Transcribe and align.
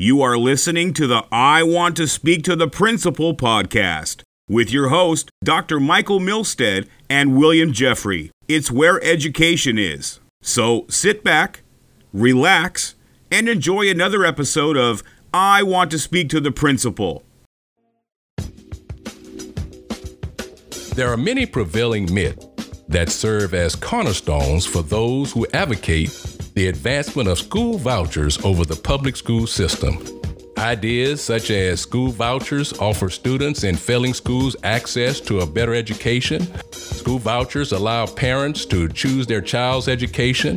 You 0.00 0.22
are 0.22 0.38
listening 0.38 0.94
to 0.94 1.08
the 1.08 1.24
I 1.32 1.64
Want 1.64 1.96
to 1.96 2.06
Speak 2.06 2.44
to 2.44 2.54
the 2.54 2.68
Principal 2.68 3.34
podcast 3.34 4.22
with 4.48 4.70
your 4.70 4.90
host, 4.90 5.28
Dr. 5.42 5.80
Michael 5.80 6.20
Milstead 6.20 6.86
and 7.10 7.36
William 7.36 7.72
Jeffrey. 7.72 8.30
It's 8.46 8.70
where 8.70 9.02
education 9.02 9.76
is. 9.76 10.20
So 10.40 10.86
sit 10.88 11.24
back, 11.24 11.62
relax, 12.12 12.94
and 13.32 13.48
enjoy 13.48 13.90
another 13.90 14.24
episode 14.24 14.76
of 14.76 15.02
I 15.34 15.64
Want 15.64 15.90
to 15.90 15.98
Speak 15.98 16.28
to 16.28 16.38
the 16.38 16.52
Principal. 16.52 17.24
There 20.94 21.12
are 21.12 21.16
many 21.16 21.44
prevailing 21.44 22.14
myths 22.14 22.46
that 22.86 23.10
serve 23.10 23.52
as 23.52 23.74
cornerstones 23.74 24.64
for 24.64 24.82
those 24.82 25.32
who 25.32 25.44
advocate 25.52 26.10
the 26.58 26.66
advancement 26.66 27.28
of 27.28 27.38
school 27.38 27.78
vouchers 27.78 28.44
over 28.44 28.64
the 28.64 28.74
public 28.74 29.14
school 29.14 29.46
system. 29.46 30.04
Ideas 30.58 31.22
such 31.22 31.52
as 31.52 31.80
school 31.80 32.08
vouchers 32.08 32.72
offer 32.80 33.08
students 33.10 33.62
in 33.62 33.76
failing 33.76 34.12
schools 34.12 34.56
access 34.64 35.20
to 35.20 35.38
a 35.38 35.46
better 35.46 35.72
education. 35.72 36.40
School 36.72 37.20
vouchers 37.20 37.70
allow 37.70 38.06
parents 38.06 38.66
to 38.66 38.88
choose 38.88 39.24
their 39.24 39.40
child's 39.40 39.86
education. 39.86 40.56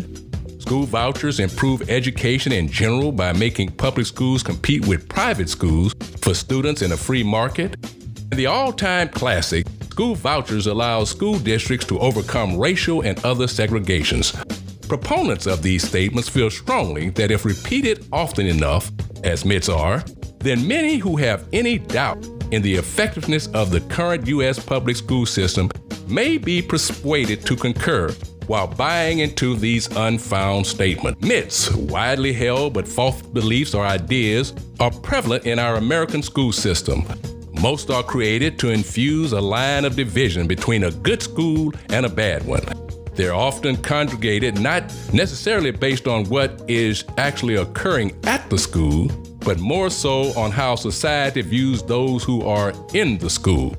School 0.60 0.86
vouchers 0.88 1.40
improve 1.40 1.88
education 1.88 2.52
in 2.52 2.68
general 2.68 3.12
by 3.12 3.32
making 3.34 3.70
public 3.74 4.08
schools 4.08 4.42
compete 4.42 4.88
with 4.88 5.08
private 5.08 5.50
schools 5.50 5.94
for 6.18 6.34
students 6.34 6.82
in 6.82 6.94
a 6.94 6.98
free 6.98 7.22
market. 7.22 7.76
The 8.32 8.48
all 8.48 8.74
time 8.74 9.10
classic, 9.10 9.68
school 9.92 10.16
vouchers 10.16 10.66
allow 10.66 11.04
school 11.04 11.38
districts 11.38 11.86
to 11.86 12.00
overcome 12.00 12.58
racial 12.58 13.02
and 13.02 13.24
other 13.24 13.46
segregations. 13.46 14.34
Proponents 14.92 15.48
of 15.48 15.62
these 15.62 15.88
statements 15.88 16.28
feel 16.28 16.50
strongly 16.50 17.12
that 17.12 17.32
if 17.32 17.46
repeated 17.46 18.06
often 18.12 18.46
enough, 18.46 18.92
as 19.24 19.46
myths 19.46 19.70
are, 19.70 20.04
then 20.40 20.68
many 20.68 20.98
who 20.98 21.16
have 21.16 21.48
any 21.54 21.78
doubt 21.78 22.28
in 22.52 22.62
the 22.62 22.76
effectiveness 22.76 23.48
of 23.54 23.72
the 23.72 23.80
current 23.80 24.28
U.S. 24.28 24.60
public 24.60 24.98
school 24.98 25.26
system 25.26 25.72
may 26.10 26.38
be 26.38 26.62
persuaded 26.62 27.46
to 27.46 27.56
concur 27.56 28.12
while 28.48 28.68
buying 28.68 29.20
into 29.20 29.56
these 29.56 29.88
unfound 29.96 30.68
statements. 30.68 31.26
Myths, 31.26 31.74
widely 31.74 32.34
held 32.34 32.74
but 32.74 32.86
false 32.86 33.22
beliefs 33.22 33.74
or 33.74 33.86
ideas, 33.86 34.54
are 34.82 34.92
prevalent 34.92 35.46
in 35.46 35.58
our 35.58 35.78
American 35.78 36.22
school 36.22 36.52
system. 36.52 37.06
Most 37.62 37.90
are 37.92 38.04
created 38.04 38.60
to 38.60 38.72
infuse 38.72 39.32
a 39.32 39.40
line 39.40 39.86
of 39.86 39.96
division 39.96 40.48
between 40.48 40.84
a 40.84 40.92
good 40.92 41.24
school 41.24 41.72
and 41.92 42.06
a 42.06 42.10
bad 42.10 42.46
one. 42.46 42.81
They're 43.14 43.34
often 43.34 43.78
congregated 43.78 44.60
not 44.60 44.84
necessarily 45.14 45.72
based 45.72 46.08
on 46.08 46.26
what 46.26 46.62
is 46.68 47.04
actually 47.18 47.56
occurring 47.56 48.18
at 48.24 48.50
the 48.50 48.58
school, 48.58 49.08
but 49.40 49.60
more 49.60 49.90
so 49.90 50.38
on 50.40 50.52
how 50.52 50.76
society 50.76 51.42
views 51.42 51.84
those 51.84 52.24
who 52.24 52.46
are 52.48 52.74
in 52.94 53.18
the 53.18 53.30
school. 53.30 53.76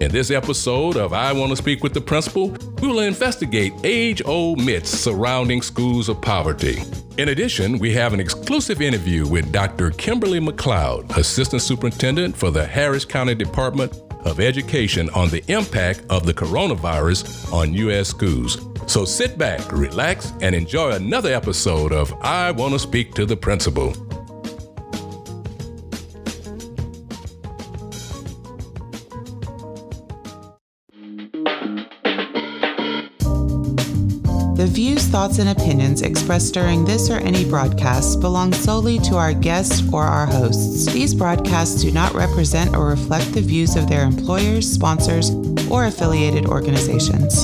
In 0.00 0.10
this 0.10 0.30
episode 0.30 0.96
of 0.96 1.12
I 1.12 1.30
Want 1.32 1.50
to 1.50 1.56
Speak 1.56 1.82
with 1.82 1.92
the 1.92 2.00
Principal, 2.00 2.56
we 2.80 2.88
will 2.88 3.00
investigate 3.00 3.74
age 3.84 4.22
old 4.24 4.64
myths 4.64 4.88
surrounding 4.88 5.60
schools 5.60 6.08
of 6.08 6.22
poverty. 6.22 6.82
In 7.18 7.28
addition, 7.28 7.78
we 7.78 7.92
have 7.92 8.14
an 8.14 8.20
exclusive 8.20 8.80
interview 8.80 9.26
with 9.26 9.52
Dr. 9.52 9.90
Kimberly 9.90 10.40
McLeod, 10.40 11.14
Assistant 11.18 11.60
Superintendent 11.60 12.34
for 12.34 12.50
the 12.50 12.64
Harris 12.64 13.04
County 13.04 13.34
Department 13.34 13.92
of 14.24 14.40
Education, 14.40 15.10
on 15.10 15.28
the 15.28 15.44
impact 15.52 16.02
of 16.10 16.26
the 16.26 16.34
coronavirus 16.34 17.52
on 17.52 17.74
U.S. 17.74 18.08
schools. 18.08 18.66
So 18.86 19.04
sit 19.04 19.38
back, 19.38 19.72
relax, 19.72 20.32
and 20.40 20.54
enjoy 20.54 20.92
another 20.92 21.32
episode 21.32 21.92
of 21.92 22.12
I 22.22 22.50
Want 22.50 22.72
to 22.72 22.78
Speak 22.78 23.14
to 23.14 23.26
the 23.26 23.36
Principal. 23.36 23.94
Thoughts, 35.10 35.38
and 35.40 35.48
opinions 35.48 36.02
expressed 36.02 36.54
during 36.54 36.84
this 36.84 37.10
or 37.10 37.18
any 37.18 37.44
broadcast 37.44 38.20
belong 38.20 38.52
solely 38.52 38.98
to 39.00 39.16
our 39.16 39.34
guests 39.34 39.82
or 39.92 40.04
our 40.04 40.26
hosts. 40.26 40.86
These 40.92 41.14
broadcasts 41.14 41.82
do 41.82 41.90
not 41.90 42.14
represent 42.14 42.76
or 42.76 42.86
reflect 42.86 43.32
the 43.32 43.40
views 43.40 43.74
of 43.74 43.88
their 43.88 44.04
employers, 44.04 44.70
sponsors, 44.70 45.30
or 45.68 45.86
affiliated 45.86 46.46
organizations. 46.46 47.40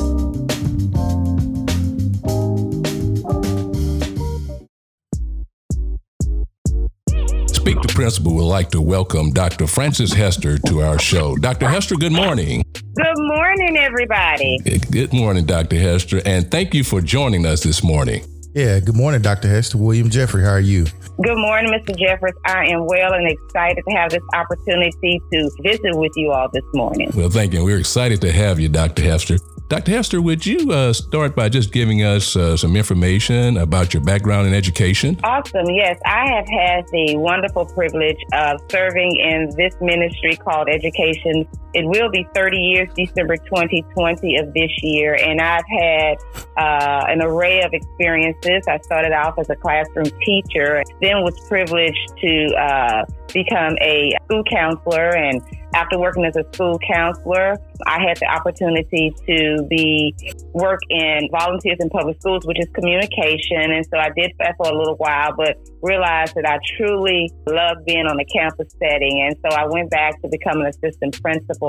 Speak 7.52 7.80
to 7.80 7.88
Principal 7.92 8.34
would 8.34 8.44
like 8.44 8.70
to 8.70 8.80
welcome 8.80 9.32
Dr. 9.32 9.66
Francis 9.66 10.12
Hester 10.12 10.56
to 10.58 10.82
our 10.82 11.00
show. 11.00 11.34
Dr. 11.36 11.68
Hester, 11.68 11.96
good 11.96 12.12
morning. 12.12 12.62
Good 12.96 13.18
morning, 13.18 13.76
everybody. 13.76 14.58
Good 14.90 15.12
morning, 15.12 15.44
Dr. 15.44 15.76
Hester, 15.76 16.22
and 16.24 16.50
thank 16.50 16.72
you 16.72 16.82
for 16.82 17.02
joining 17.02 17.44
us 17.44 17.62
this 17.62 17.84
morning. 17.84 18.24
Yeah, 18.54 18.80
good 18.80 18.96
morning, 18.96 19.20
Dr. 19.20 19.48
Hester. 19.48 19.76
William 19.76 20.08
Jeffrey, 20.08 20.42
how 20.42 20.52
are 20.52 20.60
you? 20.60 20.86
Good 21.22 21.36
morning, 21.36 21.70
Mr. 21.70 21.94
Jeffers. 21.94 22.32
I 22.46 22.64
am 22.68 22.86
well 22.86 23.12
and 23.12 23.28
excited 23.28 23.84
to 23.86 23.94
have 23.96 24.12
this 24.12 24.22
opportunity 24.34 25.20
to 25.30 25.50
visit 25.60 25.94
with 25.94 26.12
you 26.16 26.32
all 26.32 26.48
this 26.50 26.64
morning. 26.72 27.10
Well, 27.14 27.28
thank 27.28 27.52
you. 27.52 27.62
We're 27.62 27.78
excited 27.78 28.22
to 28.22 28.32
have 28.32 28.58
you, 28.58 28.70
Dr. 28.70 29.02
Hester. 29.02 29.36
Dr. 29.68 29.90
Hester, 29.90 30.22
would 30.22 30.46
you 30.46 30.72
uh, 30.72 30.92
start 30.92 31.34
by 31.34 31.48
just 31.48 31.72
giving 31.72 32.02
us 32.04 32.36
uh, 32.36 32.56
some 32.56 32.76
information 32.76 33.56
about 33.56 33.92
your 33.92 34.02
background 34.02 34.46
in 34.46 34.54
education? 34.54 35.18
Awesome. 35.24 35.68
Yes, 35.68 35.98
I 36.06 36.30
have 36.30 36.48
had 36.48 36.84
the 36.92 37.16
wonderful 37.16 37.66
privilege 37.66 38.18
of 38.32 38.60
serving 38.70 39.16
in 39.16 39.50
this 39.56 39.74
ministry 39.80 40.36
called 40.36 40.68
Education. 40.68 41.48
It 41.76 41.84
will 41.86 42.08
be 42.08 42.26
30 42.34 42.56
years, 42.56 42.88
December 42.96 43.36
2020 43.36 44.38
of 44.38 44.54
this 44.54 44.70
year, 44.82 45.14
and 45.14 45.42
I've 45.42 45.68
had 45.68 46.16
uh, 46.56 47.04
an 47.06 47.20
array 47.20 47.60
of 47.60 47.74
experiences. 47.74 48.62
I 48.66 48.78
started 48.78 49.12
off 49.12 49.38
as 49.38 49.50
a 49.50 49.56
classroom 49.56 50.06
teacher, 50.24 50.82
then 51.02 51.22
was 51.22 51.38
privileged 51.48 52.16
to 52.22 52.54
uh, 52.56 53.04
become 53.34 53.76
a 53.82 54.10
school 54.24 54.42
counselor 54.44 55.14
and 55.14 55.42
after 55.76 55.98
working 55.98 56.24
as 56.24 56.36
a 56.36 56.44
school 56.54 56.78
counselor, 56.78 57.58
I 57.86 58.00
had 58.00 58.16
the 58.16 58.26
opportunity 58.26 59.14
to 59.26 59.62
be 59.68 60.14
work 60.54 60.80
in 60.88 61.28
volunteers 61.30 61.76
in 61.80 61.90
public 61.90 62.18
schools, 62.20 62.46
which 62.46 62.58
is 62.58 62.66
communication. 62.72 63.72
And 63.72 63.84
so 63.84 63.98
I 63.98 64.08
did 64.16 64.32
that 64.38 64.54
for 64.56 64.68
a 64.68 64.76
little 64.76 64.96
while, 64.96 65.34
but 65.36 65.58
realized 65.82 66.34
that 66.34 66.46
I 66.48 66.58
truly 66.76 67.30
love 67.46 67.84
being 67.84 68.06
on 68.06 68.18
a 68.18 68.24
campus 68.24 68.74
setting. 68.78 69.22
And 69.26 69.36
so 69.44 69.54
I 69.54 69.66
went 69.66 69.90
back 69.90 70.20
to 70.22 70.28
become 70.28 70.60
an 70.62 70.66
assistant 70.66 71.20
principal. 71.20 71.65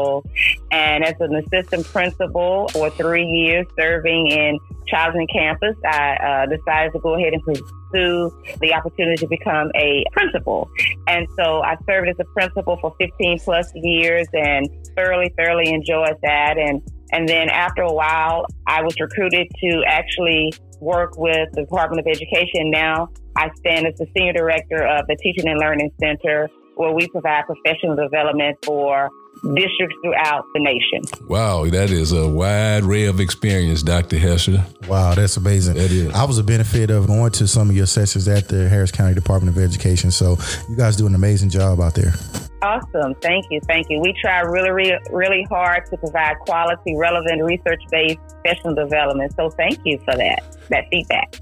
And 0.72 1.04
as 1.04 1.16
an 1.20 1.36
assistant 1.36 1.86
principal 1.86 2.68
for 2.70 2.90
three 2.92 3.26
years 3.26 3.66
serving 3.78 4.28
in 4.28 4.60
Charleston 4.88 5.28
campus, 5.28 5.76
I 5.86 6.16
uh, 6.16 6.46
decided 6.46 6.94
to 6.94 7.00
go 7.00 7.16
ahead 7.16 7.34
and 7.34 7.44
pursue 7.44 8.32
the 8.62 8.74
opportunity 8.74 9.18
to 9.18 9.28
become 9.28 9.72
a 9.76 10.04
principal. 10.12 10.70
And 11.08 11.28
so 11.38 11.62
I 11.64 11.76
served 11.86 12.10
as 12.10 12.16
a 12.20 12.26
principal 12.26 12.78
for 12.78 12.96
15 13.00 13.40
plus 13.40 13.72
years 13.76 14.28
and 14.34 14.68
thoroughly, 14.96 15.34
thoroughly 15.38 15.70
enjoyed 15.70 16.16
that. 16.22 16.58
And, 16.58 16.82
and 17.12 17.28
then 17.28 17.50
after 17.50 17.82
a 17.82 17.94
while, 17.94 18.46
I 18.66 18.82
was 18.82 18.96
recruited 19.00 19.48
to 19.62 19.84
actually 19.88 20.54
work 20.80 21.18
with 21.18 21.50
the 21.54 21.62
Department 21.62 22.00
of 22.00 22.08
Education. 22.08 22.70
Now 22.70 23.10
I 23.36 23.50
stand 23.60 23.88
as 23.88 23.96
the 23.98 24.08
senior 24.16 24.34
director 24.34 24.86
of 24.86 25.08
the 25.08 25.16
Teaching 25.22 25.48
and 25.48 25.60
Learning 25.60 25.92
Center, 26.00 26.50
where 26.76 26.92
we 26.92 27.08
provide 27.08 27.44
professional 27.46 27.96
development 27.96 28.58
for 28.64 29.10
districts 29.42 29.96
throughout 30.04 30.46
the 30.54 30.60
nation. 30.60 31.04
Wow, 31.28 31.66
that 31.66 31.90
is 31.90 32.12
a 32.12 32.28
wide 32.28 32.84
array 32.84 33.06
of 33.06 33.20
experience, 33.20 33.84
Dr. 33.84 34.18
Hester. 34.18 34.66
Wow, 34.88 35.16
that's 35.16 35.38
amazing. 35.38 35.76
That 35.76 35.92
is. 35.92 36.14
I 36.14 36.24
was 36.24 36.38
a 36.38 36.44
benefit 36.44 36.90
of 36.90 37.08
going 37.08 37.32
to 37.34 37.48
some 37.48 37.70
of 37.70 37.76
your 37.76 37.86
sessions 37.86 38.28
at 38.28 38.48
the 38.48 38.68
Harris 38.70 38.92
County 38.92 39.14
Department 39.14 39.56
of 39.56 39.64
Education. 39.64 40.12
So 40.12 40.38
you 40.70 40.76
guys 40.76 40.96
do 40.96 41.08
an 41.08 41.16
amazing 41.16 41.50
job 41.50 41.80
out 41.80 41.96
there. 41.96 42.14
Awesome. 42.62 43.14
Thank 43.22 43.46
you. 43.52 43.62
Thank 43.68 43.88
you. 43.90 44.00
We 44.00 44.14
try 44.20 44.40
really, 44.40 44.72
really, 44.72 44.98
really 45.12 45.46
hard 45.50 45.86
to 45.92 45.98
provide 45.98 46.40
quality, 46.40 46.96
relevant, 46.96 47.44
research 47.44 47.84
based 47.92 48.20
professional 48.30 48.74
development. 48.74 49.34
So 49.36 49.50
thank 49.52 49.80
you 49.86 50.00
for 50.00 50.16
that, 50.16 50.58
that 50.70 50.86
feedback. 50.90 51.36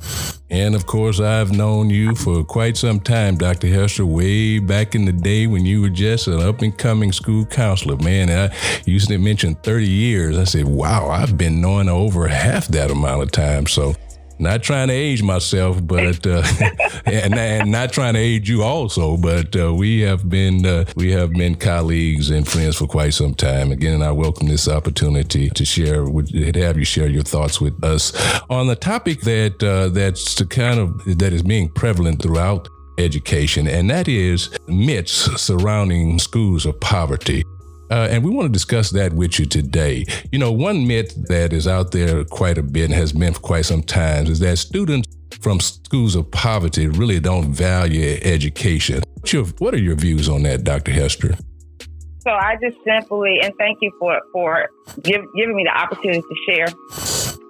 And 0.56 0.74
of 0.74 0.86
course, 0.86 1.19
I've 1.19 1.52
known 1.52 1.90
you 1.90 2.16
for 2.16 2.42
quite 2.42 2.78
some 2.78 3.02
time, 3.02 3.36
Dr. 3.36 3.68
Hester, 3.68 4.06
way 4.06 4.60
back 4.60 4.96
in 4.96 5.04
the 5.04 5.12
day 5.12 5.48
when 5.48 5.66
you 5.66 5.81
were 5.81 5.90
just 5.90 6.28
an 6.28 6.40
up 6.40 6.62
and 6.62 6.75
coming 6.78 7.12
school 7.12 7.46
counselor. 7.46 7.98
Man, 7.98 8.30
I 8.30 8.56
used 8.86 9.10
to 9.10 9.18
mention 9.18 9.56
30 9.56 9.86
years. 9.86 10.38
I 10.38 10.46
said, 10.46 10.63
wow, 10.63 11.10
I've 11.10 11.38
been 11.38 11.60
knowing 11.60 11.90
over 11.90 12.30
half 12.30 12.68
that 12.68 12.90
amount 12.90 13.24
of 13.24 13.31
time. 13.31 13.68
So 13.68 13.96
not 14.39 14.63
trying 14.63 14.87
to 14.89 14.93
age 14.93 15.23
myself, 15.23 15.85
but 15.85 16.25
uh, 16.25 16.43
and, 17.05 17.35
and, 17.35 17.71
not 17.71 17.91
trying 17.91 18.13
to 18.13 18.19
age 18.19 18.49
you 18.49 18.63
also. 18.63 19.17
But 19.17 19.55
uh, 19.55 19.73
we 19.73 20.01
have 20.01 20.29
been 20.29 20.65
uh, 20.65 20.85
we 20.95 21.11
have 21.11 21.31
been 21.31 21.55
colleagues 21.55 22.29
and 22.29 22.47
friends 22.47 22.75
for 22.75 22.87
quite 22.87 23.13
some 23.13 23.33
time. 23.33 23.71
Again, 23.71 24.01
I 24.01 24.11
welcome 24.11 24.47
this 24.47 24.67
opportunity 24.67 25.49
to 25.49 25.65
share 25.65 26.05
with 26.05 26.33
have 26.55 26.77
you 26.77 26.85
share 26.85 27.07
your 27.07 27.23
thoughts 27.23 27.61
with 27.61 27.83
us 27.83 28.13
on 28.49 28.67
the 28.67 28.75
topic 28.75 29.21
that 29.21 29.63
uh, 29.63 29.89
that's 29.89 30.35
the 30.35 30.45
kind 30.45 30.79
of 30.79 31.17
that 31.17 31.33
is 31.33 31.43
being 31.43 31.69
prevalent 31.69 32.21
throughout 32.21 32.67
education, 32.97 33.67
and 33.67 33.89
that 33.89 34.07
is 34.07 34.49
myths 34.67 35.41
surrounding 35.41 36.19
schools 36.19 36.65
of 36.65 36.79
poverty. 36.79 37.43
Uh, 37.91 38.07
and 38.09 38.23
we 38.23 38.31
want 38.31 38.45
to 38.45 38.51
discuss 38.51 38.89
that 38.91 39.13
with 39.13 39.39
you 39.39 39.45
today. 39.45 40.05
You 40.31 40.39
know, 40.39 40.51
one 40.51 40.87
myth 40.87 41.13
that 41.27 41.53
is 41.53 41.67
out 41.67 41.91
there 41.91 42.23
quite 42.25 42.57
a 42.57 42.63
bit 42.63 42.85
and 42.85 42.93
has 42.93 43.13
been 43.13 43.33
for 43.33 43.39
quite 43.39 43.65
some 43.65 43.83
time 43.83 44.27
is 44.27 44.39
that 44.39 44.57
students 44.57 45.07
from 45.39 45.59
schools 45.59 46.15
of 46.15 46.29
poverty 46.31 46.87
really 46.87 47.19
don't 47.19 47.51
value 47.51 48.17
education. 48.23 49.03
What 49.59 49.73
are 49.73 49.79
your 49.79 49.95
views 49.95 50.29
on 50.29 50.43
that, 50.43 50.63
Dr. 50.63 50.91
Hester? 50.91 51.35
So 52.19 52.31
I 52.31 52.57
just 52.61 52.77
simply, 52.83 53.39
and 53.41 53.53
thank 53.59 53.79
you 53.81 53.91
for 53.99 54.19
for 54.31 54.67
give, 55.03 55.21
giving 55.35 55.55
me 55.55 55.63
the 55.63 55.77
opportunity 55.77 56.21
to 56.21 56.35
share. 56.47 56.67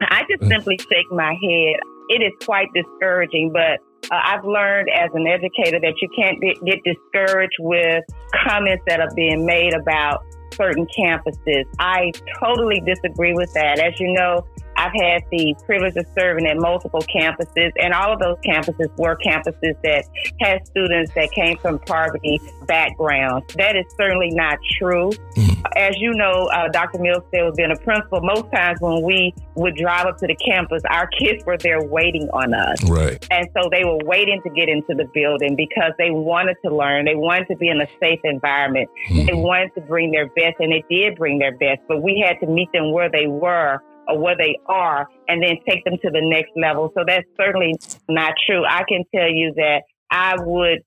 I 0.01 0.23
just 0.29 0.43
mm. 0.43 0.49
simply 0.49 0.77
shake 0.77 1.09
my 1.11 1.33
head. 1.33 1.79
It 2.10 2.22
is 2.22 2.34
quite 2.46 2.68
discouraging, 2.74 3.52
but 3.52 3.80
uh, 4.12 4.22
I've 4.24 4.46
learned 4.46 4.90
as 4.90 5.10
an 5.13 5.28
educator 5.28 5.80
that 5.80 5.94
you 6.02 6.10
can't 6.16 6.40
get 6.42 6.80
discouraged 6.84 7.57
with 7.60 8.04
comments 8.48 8.84
that 8.88 9.00
are 9.00 9.13
being 9.16 9.46
made 9.46 9.74
about 9.74 10.24
certain 10.54 10.88
campuses. 10.98 11.66
I 11.80 12.12
totally 12.40 12.81
disagree 12.86 13.34
with 13.34 13.52
that. 13.54 13.80
As 13.80 14.00
you 14.00 14.13
know, 14.13 14.46
I've 14.77 14.92
had 14.94 15.24
the 15.31 15.56
privilege 15.66 15.95
of 15.95 16.06
serving 16.18 16.45
at 16.48 16.57
multiple 16.57 17.01
campuses, 17.01 17.72
and 17.80 17.94
all 17.94 18.13
of 18.13 18.19
those 18.19 18.38
campuses 18.45 18.89
were 18.98 19.18
campuses 19.18 19.75
that 19.83 20.06
had 20.42 20.66
students 20.68 21.13
that 21.16 21.31
came 21.31 21.57
from 21.57 21.80
poverty 21.80 22.39
backgrounds. 22.68 23.54
That 23.56 23.75
is 23.75 23.86
certainly 23.98 24.31
not 24.31 24.57
true. 24.77 25.12
Mm-hmm. 25.38 25.62
As 25.75 25.95
you 25.98 26.13
know, 26.13 26.48
uh, 26.54 26.68
Dr. 26.69 27.00
Milstead 27.00 27.45
was 27.45 27.56
being 27.56 27.72
a 27.72 27.77
principal. 27.77 28.22
Most 28.22 28.51
times 28.51 28.80
when 28.81 29.01
we 29.01 29.33
would 29.56 29.75
drive 29.75 30.06
up 30.06 30.18
to 30.18 30.27
the 30.27 30.36
campus, 30.36 30.83
our 30.89 31.07
kids 31.07 31.45
were 31.45 31.57
there 31.57 31.83
waiting 31.83 32.30
on 32.33 32.54
us. 32.54 32.83
Right. 32.89 33.25
And 33.31 33.48
so 33.56 33.69
they 33.71 33.83
were 33.83 34.00
waiting 34.04 34.42
to 34.44 34.50
get 34.50 34.69
into 34.69 34.94
the 34.94 35.10
building 35.13 35.56
because 35.56 35.94
they 35.98 36.12
wanted 36.12 36.57
to 36.66 36.75
learn. 36.75 37.06
They 37.06 37.16
wanted 37.16 37.48
to 37.48 37.56
be 37.56 37.69
in 37.69 37.81
a 37.81 37.88
safe 38.01 38.19
environment. 38.24 38.89
Mm-hmm. 39.10 39.25
They 39.25 39.33
wanted 39.33 39.74
to 39.75 39.81
bring 39.81 40.12
their 40.12 40.28
best, 40.28 40.56
and 40.60 40.71
they 40.71 40.83
did 40.89 41.18
bring 41.18 41.39
their 41.39 41.56
best, 41.57 41.81
but 41.88 42.01
we 42.01 42.24
had 42.25 42.39
to 42.45 42.51
meet 42.51 42.71
them 42.74 42.92
where 42.92 43.10
they 43.10 43.28
were 43.28 43.80
or 44.07 44.19
where 44.19 44.38
they 44.38 44.57
are 44.68 45.07
and 45.28 45.42
then 45.42 45.57
take 45.68 45.84
them 45.84 45.98
to 46.02 46.10
the 46.10 46.22
next 46.22 46.52
level. 46.56 46.92
So 46.96 47.04
that's 47.06 47.25
certainly 47.40 47.75
not 48.10 48.34
true. 48.46 48.63
I 48.66 48.84
can 48.88 49.04
tell 49.13 49.30
you 49.30 49.54
that 49.56 49.84
I 50.12 50.36
would, 50.40 50.84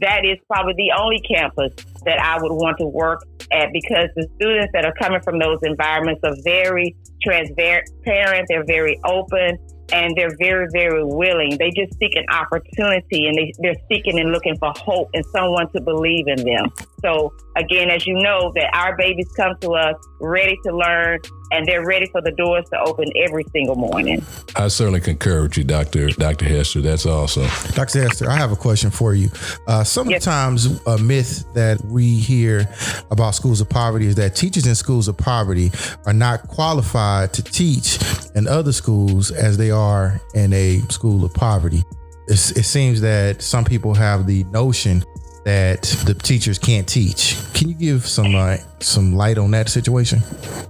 that 0.00 0.24
is 0.24 0.38
probably 0.46 0.74
the 0.76 0.92
only 0.98 1.20
campus 1.20 1.72
that 2.04 2.20
I 2.20 2.40
would 2.40 2.52
want 2.52 2.78
to 2.78 2.86
work 2.86 3.22
at 3.52 3.72
because 3.72 4.08
the 4.14 4.28
students 4.36 4.70
that 4.72 4.84
are 4.84 4.94
coming 4.94 5.20
from 5.20 5.38
those 5.38 5.58
environments 5.62 6.20
are 6.24 6.34
very 6.44 6.96
transparent, 7.22 8.46
they're 8.48 8.64
very 8.64 8.98
open, 9.04 9.58
and 9.92 10.14
they're 10.16 10.36
very, 10.38 10.66
very 10.72 11.04
willing. 11.04 11.56
They 11.58 11.70
just 11.70 11.98
seek 11.98 12.14
an 12.14 12.24
opportunity 12.30 13.26
and 13.26 13.36
they, 13.36 13.52
they're 13.58 13.80
seeking 13.90 14.18
and 14.18 14.32
looking 14.32 14.56
for 14.58 14.72
hope 14.76 15.10
and 15.14 15.24
someone 15.32 15.70
to 15.72 15.80
believe 15.80 16.28
in 16.28 16.44
them. 16.44 16.70
So 17.02 17.32
again, 17.56 17.90
as 17.90 18.06
you 18.06 18.14
know, 18.14 18.52
that 18.54 18.70
our 18.72 18.96
babies 18.96 19.28
come 19.36 19.56
to 19.62 19.72
us 19.74 19.96
ready 20.20 20.56
to 20.64 20.76
learn 20.76 21.18
and 21.50 21.66
they're 21.66 21.84
ready 21.84 22.06
for 22.06 22.20
the 22.20 22.30
doors 22.30 22.68
to 22.70 22.80
open 22.80 23.06
every 23.16 23.44
single 23.52 23.76
morning. 23.76 24.24
I 24.56 24.68
certainly 24.68 25.00
concur 25.00 25.42
with 25.42 25.56
you, 25.56 25.64
Dr. 25.64 26.08
Dr. 26.10 26.44
Hester. 26.44 26.80
That's 26.80 27.06
awesome. 27.06 27.48
Dr. 27.74 28.02
Hester, 28.02 28.30
I 28.30 28.36
have 28.36 28.52
a 28.52 28.56
question 28.56 28.90
for 28.90 29.14
you. 29.14 29.30
Uh, 29.66 29.84
sometimes 29.84 30.66
yes. 30.66 30.80
a 30.86 30.98
myth 30.98 31.44
that 31.54 31.84
we 31.84 32.16
hear 32.16 32.68
about 33.10 33.34
schools 33.34 33.60
of 33.60 33.68
poverty 33.68 34.06
is 34.06 34.14
that 34.16 34.36
teachers 34.36 34.66
in 34.66 34.74
schools 34.74 35.08
of 35.08 35.16
poverty 35.16 35.70
are 36.06 36.12
not 36.12 36.46
qualified 36.48 37.32
to 37.34 37.42
teach 37.42 37.98
in 38.34 38.46
other 38.46 38.72
schools 38.72 39.30
as 39.30 39.56
they 39.56 39.70
are 39.70 40.20
in 40.34 40.52
a 40.52 40.80
school 40.90 41.24
of 41.24 41.34
poverty. 41.34 41.82
It's, 42.28 42.52
it 42.52 42.64
seems 42.64 43.00
that 43.00 43.42
some 43.42 43.64
people 43.64 43.94
have 43.94 44.26
the 44.26 44.44
notion 44.44 45.04
that 45.44 45.82
the 46.04 46.14
teachers 46.14 46.58
can't 46.58 46.86
teach. 46.86 47.36
Can 47.54 47.68
you 47.68 47.74
give 47.74 48.06
some 48.06 48.34
uh, 48.34 48.58
some 48.82 49.14
light 49.14 49.38
on 49.38 49.50
that 49.52 49.68
situation? 49.68 50.20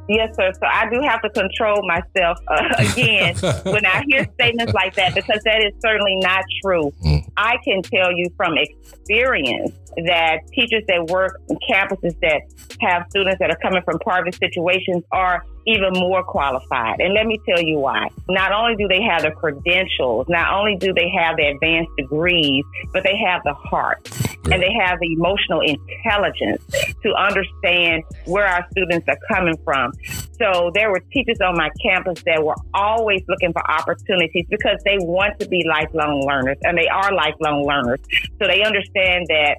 Yes, 0.08 0.34
sir. 0.34 0.52
So 0.54 0.66
I 0.66 0.88
do 0.90 1.00
have 1.02 1.22
to 1.22 1.30
control 1.30 1.86
myself 1.86 2.38
uh, 2.48 2.68
again 2.78 3.36
when 3.64 3.86
I 3.86 4.02
hear 4.08 4.26
statements 4.34 4.72
like 4.72 4.94
that 4.96 5.14
because 5.14 5.40
that 5.44 5.62
is 5.62 5.72
certainly 5.80 6.16
not 6.16 6.44
true. 6.62 6.92
Mm. 7.04 7.28
I 7.36 7.56
can 7.64 7.82
tell 7.82 8.12
you 8.12 8.26
from 8.36 8.56
experience 8.58 9.72
that 9.96 10.40
teachers 10.52 10.84
that 10.88 11.06
work 11.06 11.40
on 11.48 11.56
campuses 11.68 12.18
that 12.20 12.42
have 12.80 13.06
students 13.10 13.38
that 13.40 13.50
are 13.50 13.58
coming 13.62 13.82
from 13.82 13.98
poverty 14.00 14.32
situations 14.32 15.04
are 15.12 15.44
even 15.66 15.92
more 15.92 16.24
qualified. 16.24 17.00
And 17.00 17.14
let 17.14 17.26
me 17.26 17.38
tell 17.46 17.62
you 17.62 17.78
why. 17.78 18.08
Not 18.28 18.52
only 18.52 18.76
do 18.76 18.88
they 18.88 19.02
have 19.02 19.22
the 19.22 19.30
credentials, 19.30 20.26
not 20.28 20.52
only 20.52 20.76
do 20.76 20.92
they 20.92 21.10
have 21.10 21.36
the 21.36 21.48
advanced 21.48 21.90
degrees, 21.96 22.64
but 22.92 23.04
they 23.04 23.16
have 23.16 23.42
the 23.44 23.54
heart 23.54 24.08
and 24.50 24.62
they 24.62 24.72
have 24.72 24.98
the 25.00 25.12
emotional 25.12 25.60
intelligence 25.60 26.62
to 27.02 27.14
understand 27.14 27.99
where 28.24 28.46
our 28.46 28.66
students 28.70 29.06
are 29.08 29.18
coming 29.32 29.56
from. 29.64 29.92
So 30.38 30.70
there 30.74 30.90
were 30.90 31.00
teachers 31.12 31.40
on 31.40 31.56
my 31.56 31.70
campus 31.82 32.22
that 32.24 32.42
were 32.42 32.56
always 32.74 33.22
looking 33.28 33.52
for 33.52 33.68
opportunities 33.70 34.46
because 34.48 34.80
they 34.84 34.98
want 34.98 35.38
to 35.40 35.48
be 35.48 35.64
lifelong 35.68 36.24
learners 36.26 36.56
and 36.62 36.76
they 36.76 36.88
are 36.88 37.12
lifelong 37.12 37.66
learners. 37.66 38.00
So 38.40 38.46
they 38.46 38.62
understand 38.62 39.26
that 39.28 39.56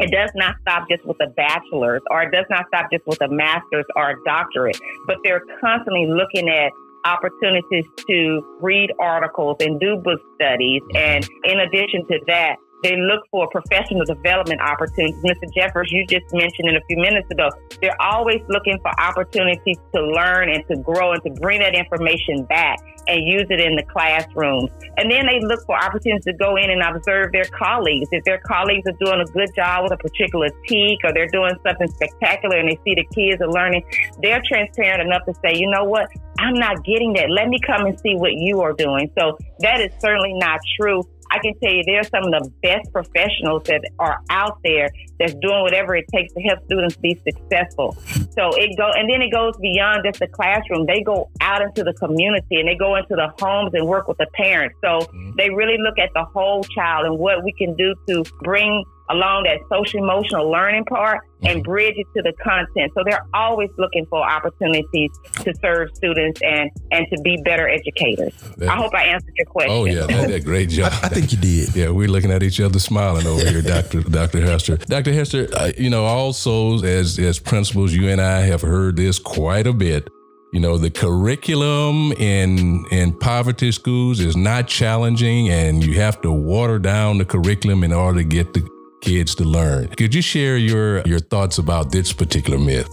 it 0.00 0.10
does 0.10 0.30
not 0.34 0.56
stop 0.62 0.88
just 0.88 1.04
with 1.04 1.18
a 1.20 1.28
bachelor's 1.28 2.02
or 2.10 2.22
it 2.22 2.32
does 2.32 2.46
not 2.48 2.66
stop 2.68 2.90
just 2.90 3.06
with 3.06 3.20
a 3.20 3.28
master's 3.28 3.84
or 3.96 4.10
a 4.10 4.14
doctorate, 4.24 4.78
but 5.06 5.18
they're 5.22 5.42
constantly 5.60 6.06
looking 6.06 6.48
at 6.48 6.72
opportunities 7.04 7.84
to 8.08 8.58
read 8.60 8.90
articles 8.98 9.56
and 9.60 9.78
do 9.78 9.96
book 9.96 10.20
studies. 10.36 10.82
And 10.94 11.26
in 11.44 11.60
addition 11.60 12.06
to 12.08 12.20
that, 12.26 12.56
they 12.82 12.96
look 12.96 13.26
for 13.30 13.48
professional 13.48 14.04
development 14.04 14.60
opportunities. 14.60 15.16
Mr. 15.22 15.52
Jeffers, 15.54 15.90
you 15.92 16.06
just 16.06 16.24
mentioned 16.32 16.68
in 16.68 16.76
a 16.76 16.84
few 16.86 16.96
minutes 16.96 17.30
ago, 17.30 17.50
they're 17.80 18.00
always 18.00 18.40
looking 18.48 18.78
for 18.80 18.90
opportunities 19.00 19.76
to 19.94 20.02
learn 20.02 20.48
and 20.50 20.66
to 20.68 20.76
grow 20.78 21.12
and 21.12 21.22
to 21.24 21.30
bring 21.40 21.60
that 21.60 21.74
information 21.74 22.44
back 22.44 22.78
and 23.08 23.26
use 23.26 23.46
it 23.50 23.60
in 23.60 23.76
the 23.76 23.82
classrooms. 23.82 24.70
And 24.96 25.10
then 25.10 25.26
they 25.26 25.40
look 25.40 25.64
for 25.66 25.76
opportunities 25.76 26.24
to 26.24 26.32
go 26.32 26.56
in 26.56 26.70
and 26.70 26.82
observe 26.82 27.32
their 27.32 27.44
colleagues. 27.44 28.08
If 28.12 28.24
their 28.24 28.38
colleagues 28.38 28.86
are 28.86 28.96
doing 29.04 29.20
a 29.20 29.30
good 29.32 29.50
job 29.54 29.84
with 29.84 29.92
a 29.92 29.96
particular 29.96 30.48
TEK 30.66 30.98
or 31.04 31.12
they're 31.12 31.28
doing 31.28 31.54
something 31.66 31.88
spectacular 31.88 32.56
and 32.58 32.68
they 32.70 32.78
see 32.84 32.94
the 32.94 33.06
kids 33.14 33.42
are 33.42 33.50
learning, 33.50 33.84
they're 34.22 34.42
transparent 34.46 35.02
enough 35.02 35.24
to 35.26 35.34
say, 35.44 35.58
you 35.58 35.70
know 35.70 35.84
what? 35.84 36.08
I'm 36.38 36.54
not 36.54 36.84
getting 36.84 37.12
that. 37.14 37.30
Let 37.30 37.48
me 37.48 37.58
come 37.66 37.86
and 37.86 37.98
see 38.00 38.16
what 38.16 38.32
you 38.34 38.60
are 38.60 38.72
doing. 38.72 39.10
So 39.18 39.36
that 39.60 39.80
is 39.80 39.92
certainly 40.00 40.32
not 40.34 40.60
true 40.80 41.02
I 41.30 41.38
can 41.38 41.58
tell 41.58 41.72
you 41.72 41.82
there 41.86 42.00
are 42.00 42.04
some 42.04 42.24
of 42.24 42.30
the 42.30 42.50
best 42.62 42.92
professionals 42.92 43.62
that 43.64 43.82
are 43.98 44.18
out 44.30 44.58
there 44.64 44.90
that's 45.18 45.34
doing 45.34 45.62
whatever 45.62 45.94
it 45.94 46.06
takes 46.12 46.32
to 46.34 46.40
help 46.40 46.64
students 46.64 46.96
be 46.96 47.20
successful. 47.24 47.96
So 48.36 48.50
it 48.56 48.76
go 48.76 48.90
and 48.90 49.08
then 49.08 49.22
it 49.22 49.30
goes 49.30 49.56
beyond 49.58 50.02
just 50.04 50.18
the 50.18 50.28
classroom. 50.28 50.86
They 50.86 51.02
go 51.02 51.30
out 51.40 51.62
into 51.62 51.84
the 51.84 51.92
community 51.94 52.56
and 52.60 52.68
they 52.68 52.76
go 52.76 52.96
into 52.96 53.14
the 53.14 53.32
homes 53.40 53.72
and 53.74 53.86
work 53.86 54.08
with 54.08 54.18
the 54.18 54.26
parents. 54.34 54.76
So 54.82 55.06
mm-hmm. 55.06 55.32
they 55.36 55.50
really 55.50 55.76
look 55.78 55.98
at 55.98 56.10
the 56.14 56.24
whole 56.24 56.64
child 56.64 57.06
and 57.06 57.18
what 57.18 57.44
we 57.44 57.52
can 57.52 57.74
do 57.76 57.94
to 58.08 58.24
bring 58.42 58.84
along 59.10 59.44
that 59.44 59.58
social 59.68 60.02
emotional 60.02 60.50
learning 60.50 60.84
part 60.84 61.20
and 61.42 61.58
mm-hmm. 61.58 61.70
bridge 61.70 61.94
it 61.96 62.06
to 62.16 62.22
the 62.22 62.32
content. 62.42 62.92
So 62.94 63.02
they're 63.04 63.26
always 63.34 63.70
looking 63.78 64.06
for 64.06 64.22
opportunities 64.22 65.10
to 65.36 65.54
serve 65.60 65.90
students 65.94 66.40
and 66.42 66.70
and 66.92 67.06
to 67.12 67.20
be 67.22 67.40
better 67.44 67.68
educators. 67.68 68.34
That, 68.58 68.68
I 68.68 68.76
hope 68.76 68.94
I 68.94 69.04
answered 69.04 69.32
your 69.36 69.46
question. 69.46 69.72
Oh 69.72 69.84
yeah, 69.84 70.06
that, 70.06 70.28
that 70.28 70.44
great 70.44 70.68
job. 70.68 70.92
I, 71.02 71.06
I, 71.06 71.08
think 71.08 71.32
you 71.32 71.38
did. 71.38 71.50
Yeah, 71.80 71.90
we're 71.90 72.08
looking 72.08 72.30
at 72.30 72.42
each 72.42 72.60
other 72.60 72.78
smiling 72.78 73.26
over 73.26 73.44
here, 73.48 73.62
Doctor 73.62 74.02
Doctor 74.18 74.40
Hester. 74.40 74.76
Doctor 74.76 75.12
Hester, 75.12 75.48
uh, 75.54 75.72
you 75.76 75.90
know, 75.90 76.04
also 76.04 76.82
as 76.82 77.18
as 77.18 77.38
principals, 77.38 77.92
you 77.92 78.08
and 78.08 78.20
I 78.20 78.40
have 78.42 78.62
heard 78.62 78.96
this 78.96 79.18
quite 79.18 79.66
a 79.66 79.72
bit. 79.72 80.08
You 80.52 80.58
know, 80.58 80.78
the 80.78 80.90
curriculum 80.90 82.12
in 82.12 82.84
in 82.90 83.16
poverty 83.18 83.70
schools 83.72 84.20
is 84.20 84.36
not 84.36 84.66
challenging, 84.66 85.48
and 85.48 85.84
you 85.84 85.94
have 86.00 86.20
to 86.22 86.32
water 86.32 86.78
down 86.78 87.18
the 87.18 87.24
curriculum 87.24 87.84
in 87.84 87.92
order 87.92 88.18
to 88.18 88.24
get 88.24 88.52
the 88.52 88.68
kids 89.00 89.34
to 89.36 89.44
learn. 89.44 89.88
Could 89.88 90.14
you 90.14 90.22
share 90.22 90.56
your 90.56 91.02
your 91.02 91.18
thoughts 91.18 91.58
about 91.58 91.90
this 91.90 92.12
particular 92.12 92.58
myth? 92.58 92.88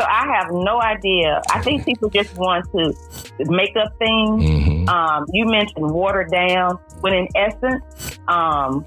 So 0.00 0.06
I 0.06 0.26
have 0.32 0.52
no 0.52 0.80
idea. 0.80 1.42
I 1.50 1.60
think 1.60 1.84
people 1.84 2.08
just 2.08 2.36
want 2.36 2.70
to 2.70 2.94
make 3.40 3.76
up 3.76 3.98
things. 3.98 4.44
Mm-hmm. 4.44 4.88
Um, 4.88 5.26
you 5.32 5.44
mentioned 5.46 5.90
water 5.90 6.24
down, 6.24 6.78
when 7.00 7.14
in 7.14 7.28
essence, 7.34 7.82
um, 8.28 8.86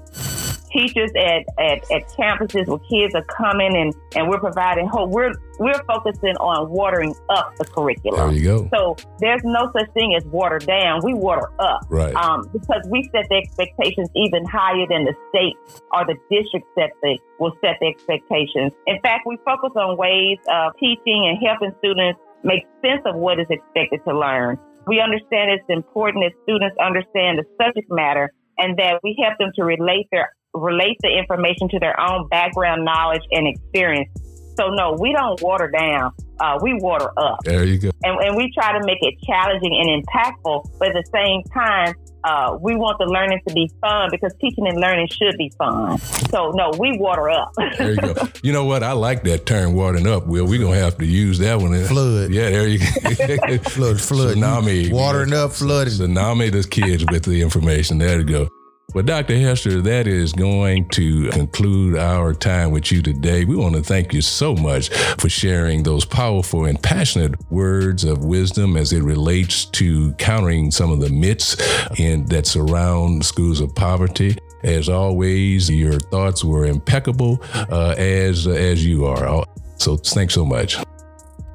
teachers 0.72 1.10
at, 1.16 1.44
at, 1.58 1.90
at 1.90 2.08
campuses 2.10 2.66
where 2.66 2.78
kids 2.90 3.14
are 3.14 3.24
coming 3.24 3.76
and, 3.76 3.94
and 4.16 4.28
we're 4.28 4.40
providing 4.40 4.88
hope. 4.88 5.10
We're 5.10 5.32
we're 5.58 5.82
focusing 5.84 6.34
on 6.40 6.70
watering 6.70 7.14
up 7.28 7.54
the 7.56 7.64
curriculum. 7.64 8.34
There 8.34 8.38
you 8.38 8.44
go. 8.44 8.68
So 8.74 8.96
there's 9.18 9.42
no 9.44 9.70
such 9.76 9.92
thing 9.92 10.14
as 10.16 10.24
water 10.26 10.58
down. 10.58 11.00
We 11.04 11.14
water 11.14 11.52
up. 11.60 11.86
Right. 11.88 12.14
Um, 12.14 12.48
because 12.52 12.82
we 12.90 13.08
set 13.12 13.26
the 13.28 13.36
expectations 13.36 14.08
even 14.16 14.44
higher 14.46 14.86
than 14.88 15.04
the 15.04 15.14
state 15.28 15.54
or 15.92 16.04
the 16.06 16.16
district 16.30 16.66
set 16.74 16.90
the 17.02 17.18
will 17.38 17.52
set 17.60 17.76
the 17.80 17.86
expectations. 17.86 18.72
In 18.86 19.00
fact, 19.02 19.26
we 19.26 19.38
focus 19.44 19.70
on 19.76 19.96
ways 19.96 20.38
of 20.48 20.72
teaching 20.80 21.28
and 21.28 21.38
helping 21.46 21.72
students 21.78 22.18
make 22.42 22.66
sense 22.82 23.02
of 23.06 23.16
what 23.16 23.38
is 23.38 23.46
expected 23.50 24.00
to 24.08 24.18
learn. 24.18 24.58
We 24.86 25.00
understand 25.00 25.52
it's 25.52 25.68
important 25.68 26.24
that 26.24 26.34
students 26.42 26.76
understand 26.82 27.38
the 27.38 27.46
subject 27.60 27.86
matter 27.90 28.32
and 28.58 28.76
that 28.78 29.00
we 29.02 29.16
help 29.22 29.38
them 29.38 29.50
to 29.56 29.64
relate 29.64 30.08
their 30.10 30.34
relate 30.54 30.98
the 31.02 31.08
information 31.08 31.68
to 31.70 31.78
their 31.78 31.98
own 31.98 32.28
background 32.28 32.84
knowledge 32.84 33.22
and 33.30 33.46
experience. 33.46 34.10
So 34.58 34.68
no, 34.68 34.96
we 34.98 35.12
don't 35.12 35.40
water 35.40 35.68
down. 35.68 36.12
Uh, 36.38 36.58
we 36.60 36.74
water 36.74 37.10
up. 37.16 37.38
There 37.44 37.64
you 37.64 37.78
go. 37.78 37.90
And, 38.02 38.20
and 38.20 38.36
we 38.36 38.52
try 38.52 38.78
to 38.78 38.84
make 38.84 38.98
it 39.00 39.14
challenging 39.24 39.72
and 39.74 40.04
impactful, 40.04 40.78
but 40.78 40.88
at 40.88 40.94
the 40.94 41.10
same 41.12 41.42
time, 41.54 41.94
uh, 42.24 42.56
we 42.60 42.76
want 42.76 42.98
the 42.98 43.06
learning 43.06 43.40
to 43.48 43.54
be 43.54 43.70
fun 43.80 44.08
because 44.10 44.32
teaching 44.40 44.66
and 44.66 44.78
learning 44.78 45.08
should 45.08 45.36
be 45.38 45.52
fun. 45.58 45.98
So 45.98 46.50
no, 46.50 46.70
we 46.78 46.96
water 46.98 47.30
up. 47.30 47.52
there 47.78 47.92
you 47.92 47.96
go. 47.96 48.14
You 48.42 48.52
know 48.52 48.64
what? 48.64 48.82
I 48.82 48.92
like 48.92 49.22
that 49.24 49.46
term 49.46 49.74
watering 49.74 50.06
up. 50.06 50.26
Will 50.26 50.46
we're 50.46 50.60
gonna 50.60 50.76
have 50.76 50.98
to 50.98 51.06
use 51.06 51.38
that 51.38 51.60
one. 51.60 51.72
Flood. 51.84 52.32
Yeah, 52.32 52.50
there 52.50 52.66
you 52.66 52.78
go. 52.78 52.84
flood, 53.70 54.00
flood. 54.00 54.36
Tsunami. 54.36 54.92
Watering 54.92 55.32
up, 55.32 55.52
flooding. 55.52 55.94
Tsunami 55.94 56.50
the 56.50 56.66
kids 56.68 57.04
with 57.10 57.24
the 57.24 57.40
information. 57.40 57.98
There 57.98 58.18
you 58.18 58.24
go. 58.24 58.48
Well, 58.94 59.04
Dr. 59.04 59.38
Hester, 59.38 59.80
that 59.80 60.06
is 60.06 60.34
going 60.34 60.86
to 60.90 61.30
conclude 61.30 61.96
our 61.96 62.34
time 62.34 62.72
with 62.72 62.92
you 62.92 63.00
today. 63.00 63.46
We 63.46 63.56
want 63.56 63.74
to 63.74 63.82
thank 63.82 64.12
you 64.12 64.20
so 64.20 64.54
much 64.54 64.90
for 65.18 65.30
sharing 65.30 65.82
those 65.82 66.04
powerful 66.04 66.66
and 66.66 66.80
passionate 66.82 67.40
words 67.50 68.04
of 68.04 68.26
wisdom 68.26 68.76
as 68.76 68.92
it 68.92 69.02
relates 69.02 69.64
to 69.66 70.12
countering 70.14 70.70
some 70.70 70.92
of 70.92 71.00
the 71.00 71.08
myths 71.08 71.56
in, 71.98 72.26
that 72.26 72.46
surround 72.46 73.24
schools 73.24 73.60
of 73.60 73.74
poverty. 73.74 74.36
As 74.62 74.90
always, 74.90 75.70
your 75.70 75.98
thoughts 75.98 76.44
were 76.44 76.66
impeccable, 76.66 77.42
uh, 77.54 77.94
as 77.96 78.46
as 78.46 78.84
you 78.84 79.06
are. 79.06 79.46
So, 79.78 79.96
thanks 79.96 80.34
so 80.34 80.44
much. 80.44 80.76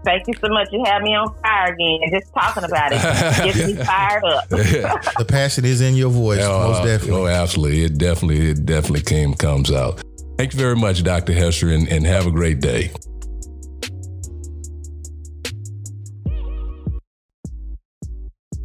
Thank 0.08 0.26
you 0.26 0.36
so 0.40 0.48
much. 0.48 0.70
You 0.72 0.86
have 0.86 1.02
me 1.02 1.14
on 1.16 1.36
fire 1.42 1.74
again. 1.74 2.00
Just 2.10 2.34
talking 2.34 2.64
about 2.64 2.94
it 2.94 3.02
gets 3.44 3.68
me 3.68 3.76
fired 3.76 4.24
up. 4.24 4.48
the 4.50 5.26
passion 5.28 5.66
is 5.66 5.82
in 5.82 5.96
your 5.96 6.10
voice, 6.10 6.40
oh, 6.44 6.72
most 6.72 6.86
definitely. 6.86 7.24
Oh, 7.24 7.28
absolutely. 7.28 7.84
It 7.84 7.98
definitely, 7.98 8.52
it 8.52 8.66
definitely 8.66 9.02
came 9.02 9.34
comes 9.34 9.70
out. 9.70 10.02
Thank 10.38 10.54
you 10.54 10.60
very 10.60 10.78
much, 10.78 11.04
Dr. 11.04 11.34
Hester, 11.34 11.72
and, 11.72 11.90
and 11.90 12.06
have 12.06 12.26
a 12.26 12.32
great 12.32 12.62
day. 12.62 12.90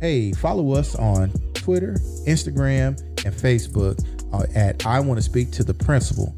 Hey, 0.00 0.30
follow 0.34 0.74
us 0.74 0.94
on 0.94 1.30
Twitter, 1.54 1.94
Instagram, 2.28 3.00
and 3.26 3.34
Facebook 3.34 3.98
uh, 4.32 4.46
at 4.54 4.86
I 4.86 5.00
Want 5.00 5.18
to 5.18 5.22
Speak 5.22 5.50
to 5.52 5.64
the 5.64 5.74
Principal. 5.74 6.36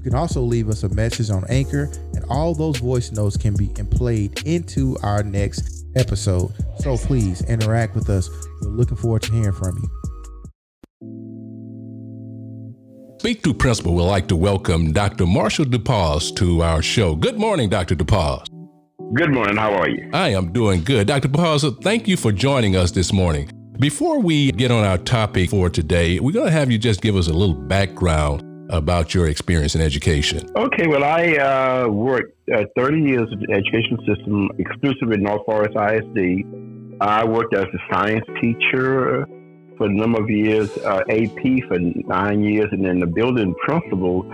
You 0.00 0.04
can 0.04 0.14
also 0.14 0.40
leave 0.40 0.70
us 0.70 0.82
a 0.82 0.88
message 0.88 1.28
on 1.28 1.44
Anchor, 1.50 1.90
and 2.14 2.24
all 2.30 2.54
those 2.54 2.78
voice 2.78 3.12
notes 3.12 3.36
can 3.36 3.54
be 3.54 3.68
played 3.90 4.40
into 4.46 4.96
our 5.02 5.22
next 5.22 5.84
episode. 5.94 6.54
So 6.78 6.96
please 6.96 7.42
interact 7.42 7.94
with 7.94 8.08
us. 8.08 8.30
We're 8.62 8.70
looking 8.70 8.96
forward 8.96 9.20
to 9.24 9.32
hearing 9.32 9.52
from 9.52 9.76
you. 9.76 9.90
Speak 13.18 13.42
to 13.42 13.52
Principal 13.52 13.92
would 13.94 14.04
like 14.04 14.26
to 14.28 14.36
welcome 14.36 14.94
Dr. 14.94 15.26
Marshall 15.26 15.66
DePause 15.66 16.34
to 16.36 16.62
our 16.62 16.80
show. 16.80 17.14
Good 17.14 17.38
morning, 17.38 17.68
Dr. 17.68 17.94
DePause. 17.94 18.46
Good 19.12 19.34
morning. 19.34 19.58
How 19.58 19.74
are 19.74 19.90
you? 19.90 20.08
I 20.14 20.30
am 20.30 20.50
doing 20.50 20.82
good. 20.82 21.08
Dr. 21.08 21.28
DePause, 21.28 21.82
thank 21.82 22.08
you 22.08 22.16
for 22.16 22.32
joining 22.32 22.74
us 22.74 22.90
this 22.90 23.12
morning. 23.12 23.50
Before 23.78 24.18
we 24.18 24.50
get 24.52 24.70
on 24.70 24.82
our 24.82 24.96
topic 24.96 25.50
for 25.50 25.68
today, 25.68 26.20
we're 26.20 26.32
going 26.32 26.46
to 26.46 26.52
have 26.52 26.70
you 26.70 26.78
just 26.78 27.02
give 27.02 27.16
us 27.16 27.28
a 27.28 27.34
little 27.34 27.54
background 27.54 28.46
about 28.70 29.14
your 29.14 29.28
experience 29.28 29.74
in 29.74 29.80
education. 29.80 30.48
Okay, 30.56 30.86
well, 30.86 31.04
I 31.04 31.36
uh, 31.36 31.88
worked 31.88 32.36
uh, 32.52 32.64
30 32.76 33.00
years 33.00 33.28
in 33.32 33.40
the 33.40 33.52
education 33.52 33.98
system 34.06 34.50
exclusively 34.58 35.16
in 35.16 35.22
North 35.22 35.44
Forest 35.44 35.76
ISD. 35.76 36.44
I 37.00 37.24
worked 37.24 37.54
as 37.54 37.64
a 37.64 37.94
science 37.94 38.24
teacher 38.40 39.26
for 39.76 39.86
a 39.86 39.92
number 39.92 40.22
of 40.22 40.30
years, 40.30 40.70
uh, 40.78 41.00
AP 41.08 41.68
for 41.68 41.78
nine 41.78 42.42
years, 42.42 42.68
and 42.72 42.84
then 42.84 43.00
the 43.00 43.06
building 43.06 43.54
principal 43.64 44.24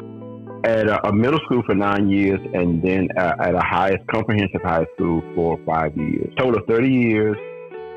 at 0.64 0.88
a, 0.88 1.08
a 1.08 1.12
middle 1.12 1.38
school 1.44 1.62
for 1.64 1.74
nine 1.74 2.10
years, 2.10 2.40
and 2.54 2.82
then 2.82 3.08
uh, 3.16 3.36
at 3.40 3.54
a 3.54 3.62
highest 3.62 4.04
comprehensive 4.08 4.60
high 4.62 4.86
school 4.94 5.22
for 5.34 5.58
five 5.64 5.96
years. 5.96 6.32
Total 6.36 6.60
of 6.60 6.66
30 6.66 6.88
years. 6.88 7.36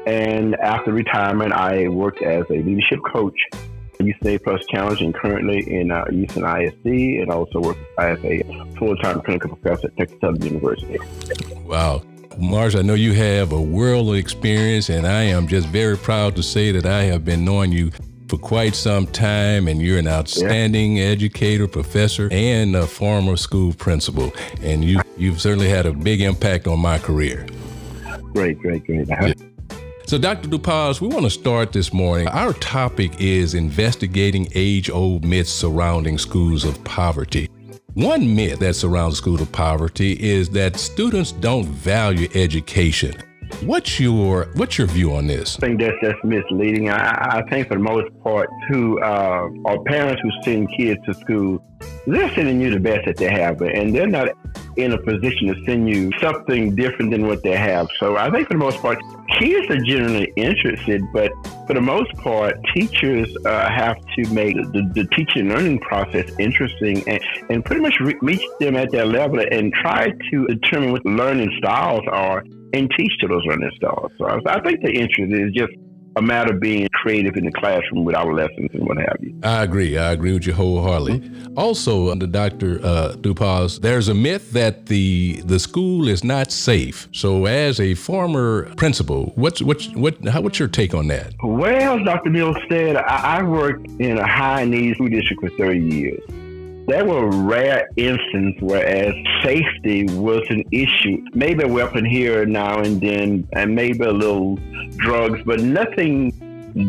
And 0.08 0.56
after 0.56 0.94
retirement, 0.94 1.52
I 1.52 1.88
worked 1.88 2.22
as 2.24 2.44
a 2.50 2.54
leadership 2.54 3.00
coach 3.12 3.38
UCA 4.02 4.42
Plus 4.42 4.66
Challenge 4.68 5.02
and 5.02 5.14
currently 5.14 5.60
in 5.70 5.92
uh, 5.92 6.06
Houston 6.10 6.46
ISD 6.46 6.86
and 6.86 7.30
also 7.30 7.60
work 7.60 7.78
as 7.98 8.18
a 8.24 8.42
full-time 8.78 9.22
clinical 9.22 9.56
professor 9.56 9.88
at 9.88 9.98
Texas 9.98 10.18
Southern 10.22 10.42
University. 10.42 10.98
Wow. 11.66 12.02
Mars, 12.38 12.76
I 12.76 12.82
know 12.82 12.94
you 12.94 13.12
have 13.14 13.52
a 13.52 13.62
world 13.62 14.08
of 14.08 14.16
experience, 14.16 14.90
and 14.90 15.06
I 15.06 15.24
am 15.24 15.48
just 15.48 15.68
very 15.68 15.98
proud 15.98 16.38
to 16.38 16.44
say 16.44 16.72
that 16.72 16.86
I 16.86 17.04
have 17.04 17.26
been 17.26 17.44
knowing 17.44 17.74
you 17.74 17.92
for 18.30 18.38
quite 18.38 18.76
some 18.76 19.06
time, 19.08 19.68
and 19.68 19.82
you're 19.82 20.00
an 20.00 20.08
outstanding 20.08 20.98
yeah. 20.98 21.06
educator, 21.06 21.68
professor, 21.68 22.30
and 22.32 22.78
a 22.78 22.88
former 22.88 23.36
school 23.36 23.74
principal. 23.74 24.32
And 24.62 24.86
you, 24.86 25.02
you've 25.18 25.42
certainly 25.42 25.68
had 25.68 25.86
a 25.86 25.92
big 25.92 26.22
impact 26.22 26.68
on 26.68 26.80
my 26.80 27.00
career. 27.00 27.46
Great, 28.34 28.60
great, 28.60 28.86
great. 28.86 29.10
Yeah. 29.10 29.34
So, 30.10 30.18
Dr. 30.18 30.50
DuPaz, 30.50 31.02
we 31.02 31.08
want 31.08 31.26
to 31.26 31.30
start 31.30 31.72
this 31.72 31.94
morning. 31.94 32.28
Our 32.30 32.54
topic 32.54 33.22
is 33.22 33.54
investigating 33.54 34.48
age 34.56 34.90
old 34.90 35.24
myths 35.24 35.52
surrounding 35.52 36.18
schools 36.18 36.66
of 36.66 36.84
poverty. 36.84 37.48
One 37.94 38.36
myth 38.36 38.58
that 38.58 38.76
surrounds 38.76 39.18
schools 39.18 39.40
of 39.40 39.52
poverty 39.52 40.14
is 40.20 40.50
that 40.50 40.78
students 40.78 41.32
don't 41.32 41.68
value 41.68 42.28
education. 42.34 43.22
What's 43.64 44.00
your 44.00 44.46
what's 44.54 44.78
your 44.78 44.88
view 44.88 45.14
on 45.14 45.28
this? 45.28 45.58
I 45.58 45.60
think 45.60 45.82
that's 45.82 45.98
that's 46.02 46.24
misleading. 46.24 46.90
I, 46.90 47.40
I 47.40 47.50
think 47.50 47.68
for 47.68 47.76
the 47.76 47.82
most 47.82 48.08
part, 48.24 48.50
who 48.70 49.02
uh, 49.02 49.50
are 49.66 49.84
parents 49.84 50.22
who 50.22 50.32
send 50.44 50.70
kids 50.78 51.00
to 51.06 51.14
school, 51.14 51.62
they're 52.08 52.34
sending 52.36 52.62
you 52.62 52.70
the 52.70 52.80
best 52.80 53.06
that 53.06 53.18
they 53.18 53.30
have, 53.30 53.62
and 53.62 53.94
they're 53.94 54.08
not 54.08 54.30
in 54.78 54.94
a 54.94 54.98
position 54.98 55.48
to 55.48 55.66
send 55.66 55.90
you 55.90 56.10
something 56.22 56.74
different 56.76 57.12
than 57.12 57.28
what 57.28 57.44
they 57.44 57.56
have. 57.56 57.88
So 58.00 58.16
I 58.16 58.32
think 58.32 58.48
for 58.48 58.54
the 58.54 58.60
most 58.60 58.78
part, 58.78 58.98
kids 59.38 59.70
are 59.70 59.82
generally 59.82 60.32
interested, 60.38 61.02
but 61.14 61.32
for 61.68 61.74
the 61.74 61.82
most 61.82 62.14
part, 62.14 62.56
teachers 62.74 63.36
uh, 63.46 63.70
have 63.70 63.98
to 64.16 64.34
make 64.34 64.56
the, 64.56 64.90
the 64.94 65.06
teaching 65.16 65.50
learning 65.50 65.80
process 65.80 66.32
interesting 66.40 67.08
and, 67.10 67.22
and 67.50 67.66
pretty 67.66 67.82
much 67.82 68.00
re- 68.00 68.18
reach 68.22 68.44
them 68.60 68.76
at 68.78 68.92
their 68.92 69.06
level 69.06 69.44
and 69.52 69.74
try 69.74 70.14
to 70.32 70.48
determine 70.48 70.92
what 70.94 71.06
learning 71.06 71.54
styles 71.58 72.04
are 72.10 72.44
and 72.74 72.92
teach 72.98 73.12
to 73.20 73.28
those 73.28 73.44
learning 73.46 73.72
styles. 73.76 74.12
So 74.18 74.26
I 74.28 74.62
think 74.62 74.82
the 74.82 74.92
interest 74.92 75.34
is 75.34 75.54
just 75.54 75.74
a 76.16 76.22
matter 76.22 76.54
of 76.54 76.60
being 76.60 76.88
creative 76.94 77.36
in 77.36 77.46
the 77.46 77.52
classroom 77.52 78.04
with 78.04 78.16
our 78.16 78.34
lessons 78.34 78.70
and 78.74 78.86
what 78.86 78.98
have 78.98 79.18
you. 79.22 79.40
I 79.44 79.64
agree. 79.64 79.98
I 79.98 80.12
agree 80.12 80.34
with 80.34 80.46
you 80.46 80.54
wholeheartedly. 80.54 81.20
Mm-hmm. 81.20 81.58
Also, 81.58 82.10
under 82.10 82.28
Dr. 82.28 82.80
Uh, 82.84 83.14
Dupas, 83.18 83.80
there's 83.80 84.08
a 84.08 84.14
myth 84.14 84.52
that 84.52 84.88
the 84.88 85.42
the 85.46 85.60
school 85.60 86.08
is 86.08 86.24
not 86.24 86.52
safe. 86.52 87.08
So, 87.14 87.46
as 87.46 87.80
a 87.80 87.94
former 87.94 88.74
principal, 88.76 89.32
what's 89.36 89.62
what's 89.62 89.88
what 89.96 90.16
how, 90.28 90.42
what's 90.42 90.60
your 90.60 90.68
take 90.68 90.94
on 90.94 91.08
that? 91.08 91.34
Well, 91.44 92.04
Dr. 92.04 92.30
Mills 92.30 92.58
said 92.70 92.98
I, 92.98 93.40
I 93.40 93.44
worked 93.44 93.88
in 94.00 94.18
a 94.18 94.28
high 94.28 94.66
needs 94.66 94.96
school 94.96 95.10
district 95.10 95.42
for 95.42 95.50
30 95.58 95.80
years. 95.80 96.22
There 96.90 97.06
were 97.06 97.30
rare 97.30 97.88
instances 97.98 98.60
whereas 98.62 99.14
safety 99.44 100.06
was 100.06 100.42
an 100.50 100.64
issue. 100.72 101.24
Maybe 101.36 101.64
a 101.64 101.68
weapon 101.68 102.04
here 102.04 102.48
now 102.48 102.80
and 102.80 103.00
then, 103.00 103.48
and 103.54 103.76
maybe 103.76 104.04
a 104.06 104.12
little 104.12 104.56
drugs, 104.98 105.40
but 105.46 105.60
nothing 105.60 106.32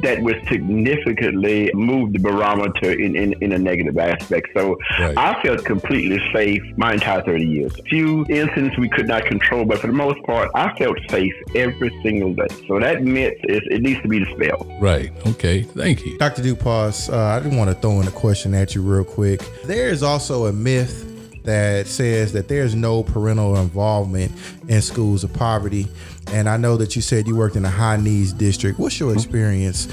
that 0.03 0.23
would 0.23 0.43
significantly 0.49 1.71
move 1.75 2.13
the 2.13 2.19
barometer 2.19 2.93
in, 2.93 3.17
in, 3.17 3.35
in 3.43 3.53
a 3.53 3.59
negative 3.59 3.99
aspect. 3.99 4.49
So 4.55 4.79
right. 4.99 5.17
I 5.17 5.43
felt 5.43 5.65
completely 5.65 6.21
safe 6.33 6.63
my 6.77 6.95
entire 6.95 7.23
30 7.23 7.47
years. 7.47 7.73
Few 7.89 8.25
incidents 8.29 8.79
we 8.79 8.89
could 8.89 9.09
not 9.09 9.25
control, 9.25 9.65
but 9.65 9.79
for 9.79 9.87
the 9.87 9.93
most 9.93 10.23
part, 10.25 10.51
I 10.55 10.77
felt 10.77 10.99
safe 11.09 11.35
every 11.55 11.91
single 12.03 12.35
day. 12.35 12.49
So 12.67 12.79
that 12.79 13.03
myth 13.03 13.39
is 13.45 13.61
it 13.71 13.83
needs 13.83 14.01
to 14.03 14.09
be 14.09 14.25
dispelled. 14.25 14.71
Right. 14.81 15.13
Okay. 15.27 15.63
Thank 15.63 16.05
you. 16.05 16.19
Dr. 16.19 16.43
Dupas, 16.43 17.13
uh, 17.13 17.37
I 17.37 17.41
didn't 17.41 17.59
want 17.59 17.71
to 17.71 17.77
throw 17.77 18.01
in 18.01 18.09
a 18.09 18.13
question 18.13 18.55
at 18.55 18.75
you 18.75 18.83
real 18.83 19.05
quick. 19.05 19.41
There 19.65 19.89
is 19.89 20.03
also 20.03 20.47
a 20.47 20.53
myth 20.53 21.07
that 21.45 21.87
says 21.87 22.33
that 22.33 22.49
there's 22.49 22.75
no 22.75 23.03
parental 23.03 23.57
involvement 23.57 24.33
in 24.69 24.83
schools 24.83 25.25
of 25.25 25.33
poverty. 25.33 25.89
And 26.33 26.49
I 26.49 26.57
know 26.57 26.77
that 26.77 26.95
you 26.95 27.03
said 27.03 27.27
you 27.27 27.37
worked 27.37 27.57
in 27.57 27.65
a 27.65 27.71
high 27.71 27.97
needs 27.97 28.33
district. 28.33 28.79
What's 28.79 29.01
your 29.01 29.13
experience? 29.13 29.87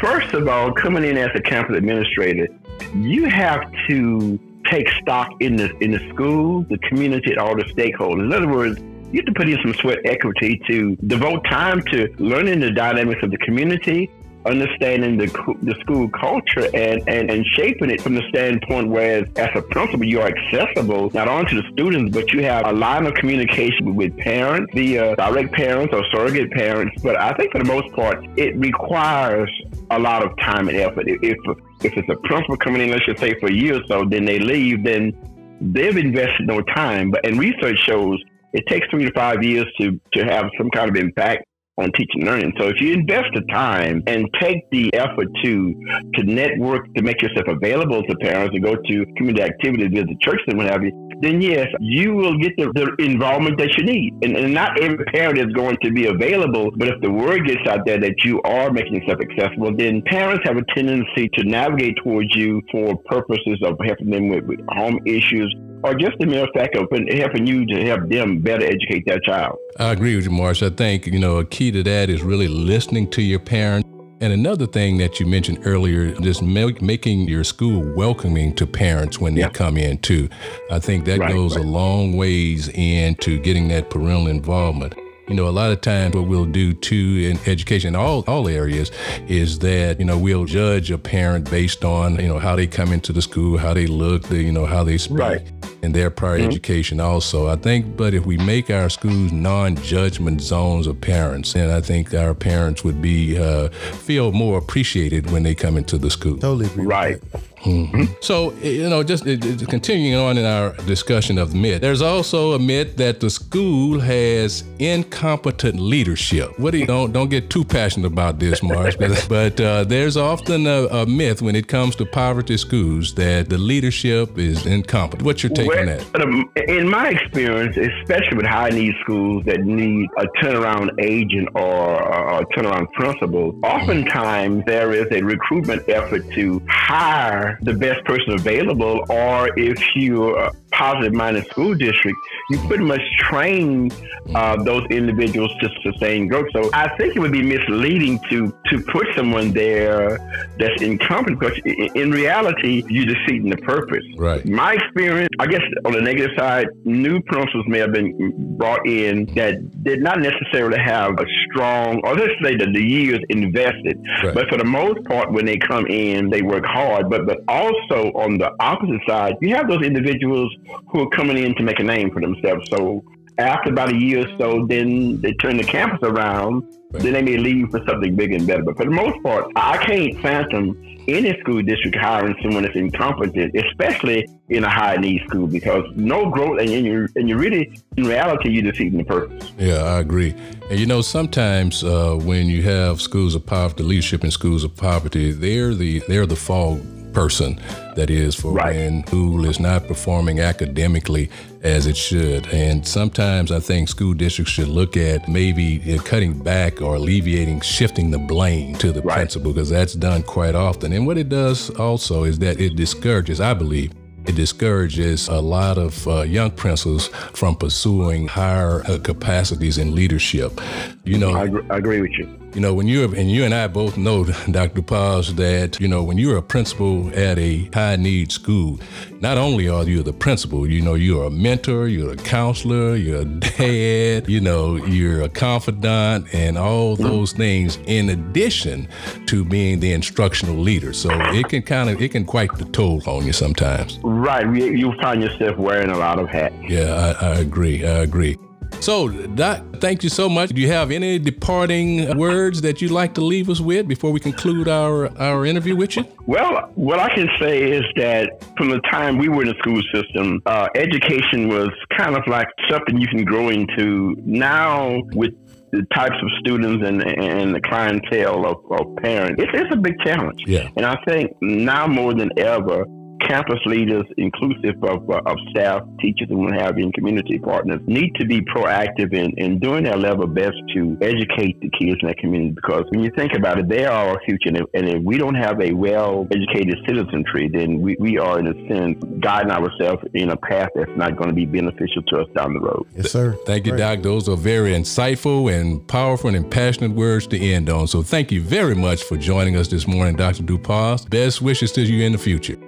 First 0.00 0.34
of 0.34 0.48
all, 0.48 0.72
coming 0.72 1.04
in 1.04 1.16
as 1.16 1.30
a 1.34 1.40
campus 1.40 1.76
administrator, 1.76 2.48
you 2.94 3.26
have 3.26 3.62
to 3.88 4.38
take 4.66 4.88
stock 5.02 5.30
in 5.40 5.56
the 5.56 5.70
in 5.78 5.92
the 5.92 6.08
school, 6.10 6.62
the 6.64 6.78
community, 6.78 7.30
and 7.30 7.38
all 7.38 7.54
the 7.54 7.64
stakeholders. 7.64 8.24
In 8.24 8.32
other 8.32 8.48
words, 8.48 8.80
you 9.12 9.20
have 9.20 9.26
to 9.26 9.32
put 9.32 9.48
in 9.48 9.58
some 9.62 9.74
sweat 9.74 9.98
equity 10.04 10.60
to 10.66 10.96
devote 11.06 11.44
time 11.44 11.80
to 11.92 12.12
learning 12.18 12.60
the 12.60 12.72
dynamics 12.72 13.22
of 13.22 13.30
the 13.30 13.38
community, 13.38 14.10
understanding 14.46 15.16
the 15.16 15.26
the 15.62 15.74
school 15.80 16.08
culture 16.10 16.66
and, 16.74 17.02
and, 17.08 17.30
and 17.30 17.46
shaping 17.46 17.90
it 17.90 18.00
from 18.00 18.14
the 18.14 18.22
standpoint 18.28 18.88
where 18.88 19.26
as 19.36 19.50
a 19.54 19.62
principal 19.62 20.04
you 20.04 20.20
are 20.20 20.28
accessible 20.28 21.10
not 21.14 21.28
only 21.28 21.48
to 21.50 21.62
the 21.62 21.68
students 21.72 22.14
but 22.14 22.32
you 22.32 22.42
have 22.42 22.66
a 22.66 22.72
line 22.72 23.06
of 23.06 23.14
communication 23.14 23.94
with 23.94 24.16
parents 24.18 24.70
via 24.74 25.16
direct 25.16 25.52
parents 25.52 25.92
or 25.94 26.04
surrogate 26.10 26.50
parents 26.52 27.00
but 27.02 27.16
I 27.16 27.32
think 27.34 27.52
for 27.52 27.58
the 27.58 27.64
most 27.64 27.92
part 27.94 28.24
it 28.36 28.56
requires 28.56 29.50
a 29.90 29.98
lot 29.98 30.22
of 30.22 30.36
time 30.38 30.68
and 30.68 30.76
effort 30.76 31.04
if 31.06 31.38
if 31.84 31.96
it's 31.96 32.08
a 32.08 32.16
principal 32.26 32.56
coming 32.56 32.82
in, 32.82 32.90
let's 32.90 33.04
just 33.04 33.20
say 33.20 33.38
for 33.38 33.48
a 33.48 33.52
year 33.52 33.76
or 33.76 33.82
so, 33.86 34.04
then 34.08 34.24
they 34.24 34.38
leave, 34.38 34.84
then 34.84 35.12
they've 35.60 35.96
invested 35.96 36.46
no 36.46 36.62
time. 36.62 37.10
But 37.10 37.26
and 37.26 37.38
research 37.38 37.78
shows 37.78 38.22
it 38.52 38.66
takes 38.66 38.88
three 38.88 39.04
to 39.04 39.12
five 39.12 39.42
years 39.42 39.66
to 39.80 40.00
to 40.14 40.24
have 40.24 40.50
some 40.56 40.70
kind 40.70 40.88
of 40.88 40.96
impact 40.96 41.44
on 41.76 41.90
teaching 41.92 42.22
and 42.22 42.26
learning. 42.26 42.52
So 42.58 42.68
if 42.68 42.80
you 42.80 42.92
invest 42.92 43.28
the 43.34 43.42
time 43.52 44.02
and 44.06 44.28
take 44.40 44.70
the 44.70 44.94
effort 44.94 45.28
to 45.42 45.74
to 46.14 46.22
network, 46.22 46.92
to 46.94 47.02
make 47.02 47.20
yourself 47.20 47.46
available 47.48 48.02
to 48.02 48.16
parents, 48.16 48.54
and 48.54 48.64
go 48.64 48.76
to 48.76 49.06
community 49.16 49.42
activities, 49.42 49.90
visit 49.92 50.20
churches 50.20 50.44
and 50.48 50.58
what 50.58 50.70
have 50.70 50.84
you, 50.84 50.92
then 51.20 51.40
yes, 51.40 51.66
you 51.80 52.14
will 52.14 52.36
get 52.38 52.52
the, 52.56 52.70
the 52.74 53.04
involvement 53.04 53.58
that 53.58 53.76
you 53.76 53.84
need. 53.84 54.12
And, 54.22 54.36
and, 54.36 54.54
not 54.54 54.80
every 54.80 55.04
parent 55.06 55.38
is 55.38 55.52
going 55.52 55.76
to 55.82 55.90
be 55.90 56.06
available, 56.06 56.70
but 56.76 56.88
if 56.88 57.00
the 57.00 57.10
word 57.10 57.46
gets 57.46 57.66
out 57.68 57.80
there 57.86 57.98
that 57.98 58.24
you 58.24 58.40
are 58.42 58.70
making 58.70 58.94
yourself 58.94 59.18
accessible, 59.20 59.74
then 59.76 60.02
parents 60.02 60.42
have 60.44 60.56
a 60.56 60.64
tendency 60.74 61.28
to 61.34 61.44
navigate 61.44 61.96
towards 62.04 62.34
you 62.36 62.62
for 62.70 62.96
purposes 63.06 63.58
of 63.64 63.76
helping 63.84 64.10
them 64.10 64.28
with, 64.28 64.44
with 64.44 64.60
home 64.68 65.00
issues 65.06 65.52
or 65.84 65.94
just 65.94 66.16
the 66.18 66.26
mere 66.26 66.46
fact 66.54 66.74
of 66.76 66.88
helping 66.90 67.46
you 67.46 67.66
to 67.66 67.84
help 67.84 68.08
them 68.08 68.38
better 68.38 68.64
educate 68.64 69.04
their 69.06 69.20
child. 69.20 69.58
I 69.78 69.92
agree 69.92 70.16
with 70.16 70.24
you, 70.24 70.30
Marsh. 70.30 70.62
I 70.62 70.70
think, 70.70 71.06
you 71.06 71.18
know, 71.18 71.36
a 71.36 71.44
key 71.44 71.70
to 71.72 71.82
that 71.82 72.08
is 72.08 72.22
really 72.22 72.48
listening 72.48 73.10
to 73.10 73.22
your 73.22 73.38
parents. 73.38 73.86
And 74.22 74.32
another 74.32 74.66
thing 74.66 74.96
that 74.98 75.20
you 75.20 75.26
mentioned 75.26 75.58
earlier, 75.66 76.12
just 76.14 76.42
make, 76.42 76.80
making 76.80 77.28
your 77.28 77.44
school 77.44 77.82
welcoming 77.94 78.54
to 78.54 78.66
parents 78.66 79.18
when 79.18 79.34
they 79.34 79.46
come 79.50 79.76
in 79.76 79.98
too. 79.98 80.30
I 80.70 80.78
think 80.78 81.04
that 81.04 81.18
right, 81.18 81.30
goes 81.30 81.54
right. 81.54 81.64
a 81.64 81.68
long 81.68 82.16
ways 82.16 82.68
into 82.68 83.38
getting 83.40 83.68
that 83.68 83.90
parental 83.90 84.28
involvement. 84.28 84.94
You 85.28 85.34
know, 85.34 85.48
a 85.48 85.50
lot 85.50 85.70
of 85.70 85.80
times 85.80 86.14
what 86.14 86.26
we'll 86.26 86.44
do 86.44 86.74
too 86.74 87.30
in 87.30 87.38
education, 87.48 87.96
all 87.96 88.24
all 88.26 88.48
areas, 88.48 88.90
is 89.26 89.58
that 89.60 89.98
you 89.98 90.04
know 90.04 90.18
we'll 90.18 90.44
judge 90.44 90.90
a 90.90 90.98
parent 90.98 91.50
based 91.50 91.84
on 91.84 92.16
you 92.16 92.28
know 92.28 92.38
how 92.38 92.56
they 92.56 92.66
come 92.66 92.92
into 92.92 93.12
the 93.12 93.22
school, 93.22 93.56
how 93.58 93.74
they 93.74 93.86
look, 93.86 94.24
the, 94.24 94.42
you 94.42 94.52
know 94.52 94.66
how 94.66 94.84
they 94.84 94.98
speak. 94.98 95.18
Right 95.18 95.52
and 95.84 95.94
their 95.94 96.10
prior 96.10 96.38
mm-hmm. 96.38 96.48
education 96.48 96.98
also. 96.98 97.46
I 97.46 97.56
think, 97.56 97.96
but 97.96 98.14
if 98.14 98.24
we 98.24 98.38
make 98.38 98.70
our 98.70 98.88
schools 98.88 99.30
non-judgment 99.32 100.40
zones 100.40 100.86
of 100.86 101.00
parents, 101.00 101.52
then 101.52 101.70
I 101.70 101.80
think 101.82 102.14
our 102.14 102.34
parents 102.34 102.82
would 102.84 103.02
be 103.02 103.38
uh, 103.38 103.68
feel 103.68 104.32
more 104.32 104.56
appreciated 104.56 105.30
when 105.30 105.42
they 105.42 105.54
come 105.54 105.76
into 105.76 105.98
the 105.98 106.10
school. 106.10 106.38
Totally 106.38 106.66
agree. 106.66 106.86
Right. 106.86 107.22
Mm-hmm. 107.64 108.04
So, 108.20 108.52
you 108.54 108.88
know, 108.88 109.02
just 109.02 109.24
continuing 109.24 110.18
on 110.18 110.36
in 110.36 110.44
our 110.44 110.74
discussion 110.84 111.38
of 111.38 111.52
the 111.52 111.58
myth, 111.58 111.80
there's 111.80 112.02
also 112.02 112.52
a 112.52 112.58
myth 112.58 112.96
that 112.96 113.20
the 113.20 113.30
school 113.30 114.00
has 114.00 114.64
incompetent 114.78 115.80
leadership. 115.80 116.58
What 116.58 116.72
do 116.72 116.78
you 116.78 116.86
don't 116.86 117.12
don't 117.12 117.30
get 117.30 117.48
too 117.48 117.64
passionate 117.64 118.06
about 118.06 118.38
this, 118.38 118.62
Marsh, 118.62 118.96
but, 118.96 119.60
uh, 119.60 119.84
there's 119.84 120.16
often 120.16 120.66
a, 120.66 120.86
a, 120.86 121.06
myth 121.06 121.40
when 121.40 121.54
it 121.54 121.68
comes 121.68 121.96
to 121.96 122.06
poverty 122.06 122.56
schools 122.56 123.14
that 123.14 123.48
the 123.48 123.58
leadership 123.58 124.38
is 124.38 124.66
incompetent. 124.66 125.22
What's 125.22 125.42
your 125.42 125.50
take 125.50 125.68
well, 125.68 125.80
on 125.80 125.86
that? 125.86 126.68
In 126.68 126.88
my 126.88 127.10
experience, 127.10 127.76
especially 127.76 128.36
with 128.36 128.46
high 128.46 128.70
need 128.70 128.94
schools 129.02 129.44
that 129.44 129.60
need 129.60 130.08
a 130.18 130.26
turnaround 130.42 130.90
agent 131.00 131.48
or 131.54 131.94
a 131.94 132.44
turnaround 132.46 132.90
principal, 132.92 133.58
oftentimes 133.62 134.64
there 134.66 134.92
is 134.92 135.06
a 135.12 135.22
recruitment 135.22 135.88
effort 135.88 136.28
to 136.32 136.60
hire 136.68 137.53
the 137.62 137.74
best 137.74 138.04
person 138.04 138.32
available, 138.32 139.04
or 139.08 139.50
if 139.58 139.80
you're 139.94 140.38
a 140.38 140.46
uh, 140.46 140.52
positive 140.76 141.12
minded 141.12 141.46
school 141.46 141.74
district, 141.74 142.18
you 142.50 142.58
pretty 142.66 142.84
much 142.84 143.02
train 143.18 143.90
uh, 144.34 144.62
those 144.62 144.84
individuals 144.90 145.52
to 145.60 145.68
sustain 145.82 146.28
growth. 146.28 146.46
So 146.52 146.70
I 146.72 146.88
think 146.96 147.16
it 147.16 147.20
would 147.20 147.32
be 147.32 147.42
misleading 147.42 148.18
to 148.30 148.54
to 148.66 148.80
put 148.82 149.06
someone 149.14 149.52
there 149.52 150.18
that's 150.58 150.82
incompetent 150.82 151.40
because 151.40 151.58
in 151.64 152.10
reality, 152.10 152.84
you're 152.88 153.06
defeating 153.06 153.50
the 153.50 153.56
purpose. 153.58 154.04
Right. 154.16 154.44
My 154.46 154.74
experience, 154.74 155.30
I 155.38 155.46
guess, 155.46 155.62
on 155.84 155.92
the 155.92 156.00
negative 156.00 156.30
side, 156.36 156.68
new 156.84 157.20
principals 157.22 157.66
may 157.68 157.78
have 157.78 157.92
been 157.92 158.56
brought 158.56 158.86
in 158.86 159.26
that 159.34 159.84
did 159.84 160.02
not 160.02 160.20
necessarily 160.20 160.78
have 160.78 161.18
a 161.18 161.26
strong, 161.46 162.00
or 162.04 162.14
let's 162.14 162.32
say 162.42 162.56
that 162.56 162.72
the 162.72 162.82
years 162.82 163.20
invested, 163.28 164.00
right. 164.22 164.34
but 164.34 164.48
for 164.48 164.58
the 164.58 164.64
most 164.64 165.04
part, 165.04 165.32
when 165.32 165.44
they 165.44 165.56
come 165.56 165.86
in, 165.86 166.30
they 166.30 166.42
work 166.42 166.64
hard. 166.64 167.10
But 167.10 167.26
but 167.26 167.38
also 167.48 168.12
on 168.14 168.38
the 168.38 168.50
opposite 168.60 169.00
side, 169.06 169.34
you 169.40 169.54
have 169.54 169.68
those 169.68 169.82
individuals 169.82 170.54
who 170.88 171.00
are 171.00 171.08
coming 171.10 171.38
in 171.38 171.54
to 171.56 171.62
make 171.62 171.80
a 171.80 171.84
name 171.84 172.10
for 172.10 172.20
themselves. 172.20 172.68
So 172.70 173.04
after 173.38 173.70
about 173.70 173.92
a 173.92 173.96
year 173.96 174.26
or 174.26 174.38
so, 174.38 174.66
then 174.66 175.20
they 175.20 175.32
turn 175.34 175.56
the 175.56 175.64
campus 175.64 176.00
around. 176.02 176.62
Right. 176.90 177.02
Then 177.02 177.12
they 177.14 177.22
may 177.22 177.36
leave 177.36 177.70
for 177.70 177.84
something 177.86 178.14
bigger 178.14 178.36
and 178.36 178.46
better. 178.46 178.62
But 178.62 178.76
for 178.76 178.84
the 178.84 178.90
most 178.90 179.20
part, 179.22 179.50
I 179.56 179.78
can't 179.78 180.20
fathom 180.20 180.80
any 181.08 181.38
school 181.40 181.60
district 181.62 181.96
hiring 181.96 182.36
someone 182.40 182.62
that's 182.62 182.76
incompetent, 182.76 183.54
especially 183.56 184.28
in 184.48 184.62
a 184.62 184.70
high 184.70 184.96
need 184.96 185.22
school, 185.26 185.48
because 185.48 185.84
no 185.96 186.30
growth, 186.30 186.60
and 186.60 186.70
you 186.70 187.08
and 187.16 187.28
you 187.28 187.36
really, 187.36 187.80
in 187.96 188.04
reality, 188.04 188.50
you're 188.50 188.62
defeating 188.62 188.98
the 188.98 189.04
purpose. 189.04 189.52
Yeah, 189.58 189.82
I 189.82 189.98
agree. 189.98 190.34
And 190.70 190.78
you 190.78 190.86
know, 190.86 191.02
sometimes 191.02 191.82
uh, 191.82 192.14
when 192.14 192.46
you 192.46 192.62
have 192.62 193.00
schools 193.00 193.34
of 193.34 193.44
poverty, 193.44 193.82
leadership 193.82 194.22
in 194.22 194.30
schools 194.30 194.62
of 194.62 194.76
poverty, 194.76 195.32
they're 195.32 195.74
the 195.74 195.98
they're 196.06 196.26
the 196.26 196.36
fall 196.36 196.80
person 197.12 197.60
that 197.96 198.10
is 198.10 198.34
for 198.34 198.52
right. 198.52 198.74
when 198.74 199.06
school 199.06 199.44
is 199.46 199.60
not 199.60 199.86
performing 199.86 200.40
academically 200.40 201.30
as 201.62 201.86
it 201.86 201.96
should. 201.96 202.46
And 202.48 202.86
sometimes 202.86 203.50
I 203.50 203.60
think 203.60 203.88
school 203.88 204.14
districts 204.14 204.52
should 204.52 204.68
look 204.68 204.96
at 204.96 205.28
maybe 205.28 205.98
cutting 206.04 206.38
back 206.38 206.82
or 206.82 206.96
alleviating, 206.96 207.60
shifting 207.60 208.10
the 208.10 208.18
blame 208.18 208.76
to 208.76 208.92
the 208.92 209.02
right. 209.02 209.16
principal 209.16 209.52
because 209.52 209.70
that's 209.70 209.94
done 209.94 210.22
quite 210.22 210.54
often. 210.54 210.92
And 210.92 211.06
what 211.06 211.18
it 211.18 211.28
does 211.28 211.70
also 211.70 212.24
is 212.24 212.38
that 212.40 212.60
it 212.60 212.76
discourages, 212.76 213.40
I 213.40 213.54
believe, 213.54 213.92
it 214.26 214.36
discourages 214.36 215.28
a 215.28 215.40
lot 215.40 215.76
of 215.76 216.08
uh, 216.08 216.22
young 216.22 216.50
principals 216.50 217.08
from 217.34 217.56
pursuing 217.56 218.26
higher 218.26 218.82
uh, 218.86 218.98
capacities 218.98 219.76
in 219.76 219.94
leadership. 219.94 220.60
You 221.04 221.18
know, 221.18 221.34
I, 221.34 221.74
I 221.74 221.78
agree 221.78 222.00
with 222.00 222.12
you 222.12 222.43
you 222.54 222.60
know, 222.60 222.72
when 222.72 222.86
you're, 222.86 223.12
and 223.14 223.30
you 223.30 223.44
and 223.44 223.52
I 223.52 223.66
both 223.66 223.96
know, 223.96 224.24
Dr. 224.50 224.82
Paz, 224.82 225.34
that, 225.34 225.80
you 225.80 225.88
know, 225.88 226.04
when 226.04 226.18
you're 226.18 226.36
a 226.36 226.42
principal 226.42 227.08
at 227.14 227.38
a 227.38 227.68
high 227.74 227.96
need 227.96 228.30
school, 228.30 228.78
not 229.20 229.38
only 229.38 229.68
are 229.68 229.84
you 229.84 230.02
the 230.02 230.12
principal, 230.12 230.68
you 230.68 230.80
know, 230.80 230.94
you're 230.94 231.24
a 231.24 231.30
mentor, 231.30 231.88
you're 231.88 232.12
a 232.12 232.16
counselor, 232.16 232.94
you're 232.94 233.22
a 233.22 233.24
dad, 233.58 234.28
you 234.28 234.40
know, 234.40 234.76
you're 234.76 235.22
a 235.22 235.28
confidant, 235.28 236.32
and 236.32 236.56
all 236.56 236.94
those 236.94 237.32
things 237.32 237.78
in 237.86 238.10
addition 238.10 238.86
to 239.26 239.44
being 239.44 239.80
the 239.80 239.92
instructional 239.92 240.56
leader. 240.56 240.92
So 240.92 241.08
it 241.10 241.48
can 241.48 241.62
kind 241.62 241.90
of, 241.90 242.00
it 242.00 242.12
can 242.12 242.24
quite 242.24 242.56
the 242.56 242.66
toll 242.66 243.02
on 243.06 243.26
you 243.26 243.32
sometimes. 243.32 243.98
Right. 244.02 244.46
You 244.54 244.92
find 245.00 245.22
yourself 245.22 245.56
wearing 245.56 245.90
a 245.90 245.98
lot 245.98 246.18
of 246.18 246.28
hats. 246.28 246.54
Yeah, 246.62 247.16
I, 247.20 247.26
I 247.26 247.34
agree. 247.36 247.84
I 247.84 247.98
agree. 247.98 248.38
So, 248.84 249.08
Doc, 249.08 249.62
thank 249.80 250.02
you 250.02 250.10
so 250.10 250.28
much. 250.28 250.50
Do 250.50 250.60
you 250.60 250.68
have 250.68 250.90
any 250.90 251.18
departing 251.18 252.18
words 252.18 252.60
that 252.60 252.82
you'd 252.82 252.90
like 252.90 253.14
to 253.14 253.22
leave 253.22 253.48
us 253.48 253.58
with 253.58 253.88
before 253.88 254.10
we 254.12 254.20
conclude 254.20 254.68
our, 254.68 255.10
our 255.18 255.46
interview 255.46 255.74
with 255.74 255.96
you? 255.96 256.04
Well, 256.26 256.70
what 256.74 256.98
I 256.98 257.08
can 257.14 257.30
say 257.40 257.62
is 257.62 257.82
that 257.96 258.44
from 258.58 258.68
the 258.68 258.80
time 258.90 259.16
we 259.16 259.30
were 259.30 259.40
in 259.40 259.48
the 259.48 259.54
school 259.54 259.80
system, 259.90 260.42
uh, 260.44 260.68
education 260.74 261.48
was 261.48 261.70
kind 261.96 262.14
of 262.14 262.26
like 262.26 262.46
something 262.70 263.00
you 263.00 263.08
can 263.08 263.24
grow 263.24 263.48
into. 263.48 264.16
Now, 264.18 265.00
with 265.14 265.32
the 265.70 265.86
types 265.94 266.16
of 266.22 266.28
students 266.40 266.86
and 266.86 267.02
and 267.02 267.54
the 267.54 267.62
clientele 267.62 268.44
of, 268.44 268.58
of 268.70 268.96
parents, 268.96 269.42
it's, 269.42 269.50
it's 269.54 269.72
a 269.72 269.78
big 269.78 269.94
challenge. 270.04 270.42
Yeah. 270.46 270.68
And 270.76 270.84
I 270.84 271.02
think 271.08 271.34
now 271.40 271.86
more 271.86 272.12
than 272.12 272.30
ever, 272.36 272.84
campus 273.20 273.60
leaders, 273.66 274.04
inclusive 274.16 274.82
of, 274.84 275.08
uh, 275.10 275.20
of 275.26 275.36
staff, 275.50 275.82
teachers, 276.00 276.28
and 276.30 276.38
what 276.38 276.54
have 276.54 276.78
you, 276.78 276.84
and 276.84 276.94
community 276.94 277.38
partners, 277.38 277.80
need 277.86 278.14
to 278.16 278.26
be 278.26 278.40
proactive 278.40 279.12
in, 279.14 279.32
in 279.38 279.58
doing 279.58 279.84
their 279.84 279.96
level 279.96 280.26
best 280.26 280.56
to 280.74 280.96
educate 281.00 281.60
the 281.60 281.70
kids 281.70 281.96
in 282.02 282.08
that 282.08 282.18
community. 282.18 282.52
Because 282.52 282.84
when 282.90 283.02
you 283.02 283.10
think 283.16 283.32
about 283.34 283.58
it, 283.58 283.68
they 283.68 283.84
are 283.84 284.10
our 284.10 284.20
future. 284.24 284.48
And 284.48 284.58
if, 284.58 284.66
and 284.74 284.88
if 284.88 285.02
we 285.02 285.18
don't 285.18 285.34
have 285.34 285.60
a 285.60 285.72
well 285.72 286.26
educated 286.30 286.78
citizenry, 286.86 287.48
then 287.52 287.80
we, 287.80 287.96
we 287.98 288.18
are, 288.18 288.38
in 288.38 288.46
a 288.46 288.68
sense, 288.68 289.02
guiding 289.20 289.50
ourselves 289.50 290.02
in 290.14 290.30
a 290.30 290.36
path 290.36 290.68
that's 290.74 290.90
not 290.96 291.16
going 291.16 291.28
to 291.28 291.34
be 291.34 291.46
beneficial 291.46 292.02
to 292.08 292.20
us 292.20 292.28
down 292.36 292.54
the 292.54 292.60
road. 292.60 292.86
Yes, 292.94 293.10
sir. 293.10 293.36
Thank 293.46 293.66
you, 293.66 293.72
right. 293.72 293.96
Doc. 293.96 294.02
Those 294.02 294.28
are 294.28 294.36
very 294.36 294.72
insightful 294.72 295.52
and 295.52 295.86
powerful 295.86 296.34
and 296.34 296.50
passionate 296.50 296.92
words 296.92 297.26
to 297.28 297.38
end 297.38 297.68
on. 297.68 297.86
So 297.86 298.02
thank 298.02 298.32
you 298.32 298.40
very 298.40 298.74
much 298.74 299.02
for 299.04 299.16
joining 299.16 299.56
us 299.56 299.68
this 299.68 299.86
morning, 299.86 300.16
Dr. 300.16 300.42
DuPas. 300.42 301.08
Best 301.08 301.42
wishes 301.42 301.72
to 301.72 301.82
you 301.82 302.04
in 302.04 302.12
the 302.12 302.18
future. 302.18 302.58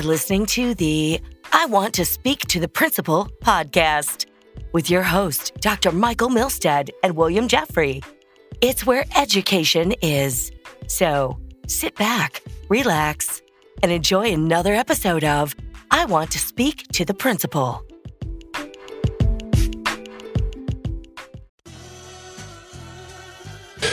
Are 0.00 0.04
listening 0.04 0.46
to 0.46 0.74
the 0.76 1.20
I 1.52 1.66
Want 1.66 1.94
to 1.94 2.06
Speak 2.06 2.40
to 2.48 2.60
the 2.60 2.68
Principal 2.68 3.28
podcast 3.42 4.26
with 4.72 4.88
your 4.88 5.02
host, 5.02 5.52
Dr. 5.60 5.92
Michael 5.92 6.30
Milstead 6.30 6.88
and 7.02 7.16
William 7.16 7.48
Jeffrey. 7.48 8.02
It's 8.62 8.86
where 8.86 9.04
education 9.16 9.92
is. 10.00 10.52
So 10.86 11.38
sit 11.66 11.96
back, 11.96 12.42
relax, 12.70 13.42
and 13.82 13.92
enjoy 13.92 14.32
another 14.32 14.74
episode 14.74 15.24
of 15.24 15.54
I 15.90 16.06
Want 16.06 16.30
to 16.30 16.38
Speak 16.38 16.86
to 16.92 17.04
the 17.04 17.14
Principal. 17.14 17.84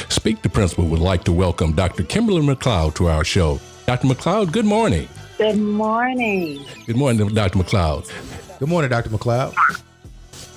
Speak 0.08 0.42
to 0.44 0.50
Principal 0.50 0.86
would 0.86 1.00
like 1.00 1.26
to 1.26 1.34
welcome 1.34 1.74
Dr. 1.74 2.04
Kimberly 2.04 2.42
McLeod 2.42 2.96
to 2.96 3.08
our 3.08 3.26
show. 3.26 3.60
Dr. 3.86 4.08
McLeod, 4.08 4.54
good 4.54 4.66
morning. 4.66 5.10
Good 5.38 5.58
morning. 5.60 6.66
Good 6.88 6.96
morning, 6.96 7.28
Dr. 7.28 7.60
McLeod. 7.60 8.12
Good 8.58 8.70
morning, 8.70 8.90
Dr. 8.90 9.12
McLeod. 9.12 9.56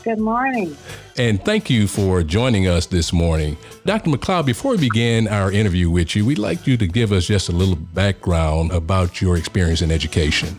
Good 0.04 0.18
morning. 0.18 0.74
And 1.18 1.44
thank 1.44 1.68
you 1.68 1.86
for 1.86 2.22
joining 2.22 2.66
us 2.66 2.86
this 2.86 3.12
morning. 3.12 3.58
Dr. 3.84 4.08
McLeod, 4.08 4.46
before 4.46 4.70
we 4.72 4.78
begin 4.78 5.28
our 5.28 5.52
interview 5.52 5.90
with 5.90 6.16
you, 6.16 6.24
we'd 6.24 6.38
like 6.38 6.66
you 6.66 6.78
to 6.78 6.86
give 6.86 7.12
us 7.12 7.26
just 7.26 7.50
a 7.50 7.52
little 7.52 7.76
background 7.76 8.72
about 8.72 9.20
your 9.20 9.36
experience 9.36 9.82
in 9.82 9.90
education. 9.90 10.58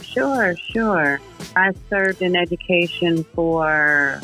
Sure, 0.00 0.56
sure. 0.56 1.20
I 1.54 1.72
served 1.90 2.22
in 2.22 2.34
education 2.34 3.24
for, 3.34 4.22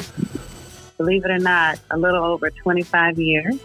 believe 0.97 1.27
it 1.27 1.31
or 1.31 1.39
not, 1.39 1.79
a 1.91 1.99
little 1.99 2.25
over 2.25 2.49
25 2.49 3.19
years. 3.19 3.61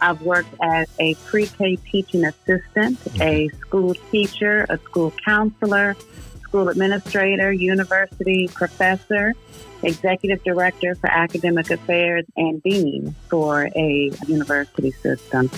I've 0.00 0.22
worked 0.22 0.54
as 0.62 0.88
a 0.98 1.14
pre 1.14 1.46
K 1.46 1.76
teaching 1.76 2.24
assistant, 2.24 2.98
mm-hmm. 3.04 3.22
a 3.22 3.48
school 3.60 3.94
teacher, 4.10 4.66
a 4.68 4.78
school 4.78 5.12
counselor, 5.24 5.96
school 6.42 6.68
administrator, 6.68 7.52
university 7.52 8.48
professor, 8.48 9.34
executive 9.82 10.42
director 10.42 10.94
for 10.94 11.08
academic 11.08 11.70
affairs, 11.70 12.24
and 12.36 12.62
dean 12.62 13.14
for 13.28 13.68
a 13.76 14.10
university 14.26 14.90
system. 14.90 15.50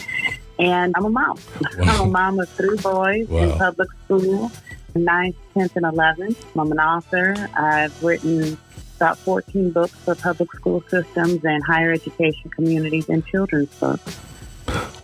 And 0.59 0.95
I'm 0.97 1.05
a 1.07 1.11
mom. 1.11 1.39
Wow. 1.79 1.85
I'm 1.87 2.01
a 2.01 2.07
mom 2.07 2.41
of 2.41 2.49
three 2.51 2.77
boys 2.77 3.29
wow. 3.29 3.39
in 3.39 3.59
public 3.59 3.89
school, 4.05 4.53
9th, 4.95 5.35
10th, 5.57 5.77
and 5.77 5.87
11th. 5.87 6.37
I'm 6.59 6.71
an 6.71 6.79
author. 6.79 7.35
I've 7.57 8.03
written 8.03 8.59
about 8.97 9.19
14 9.19 9.71
books 9.71 9.95
for 9.95 10.15
public 10.15 10.53
school 10.53 10.85
systems 10.89 11.45
and 11.45 11.65
higher 11.65 11.91
education 11.91 12.51
communities 12.51 13.09
and 13.09 13.27
children's 13.27 13.75
books. 13.81 14.17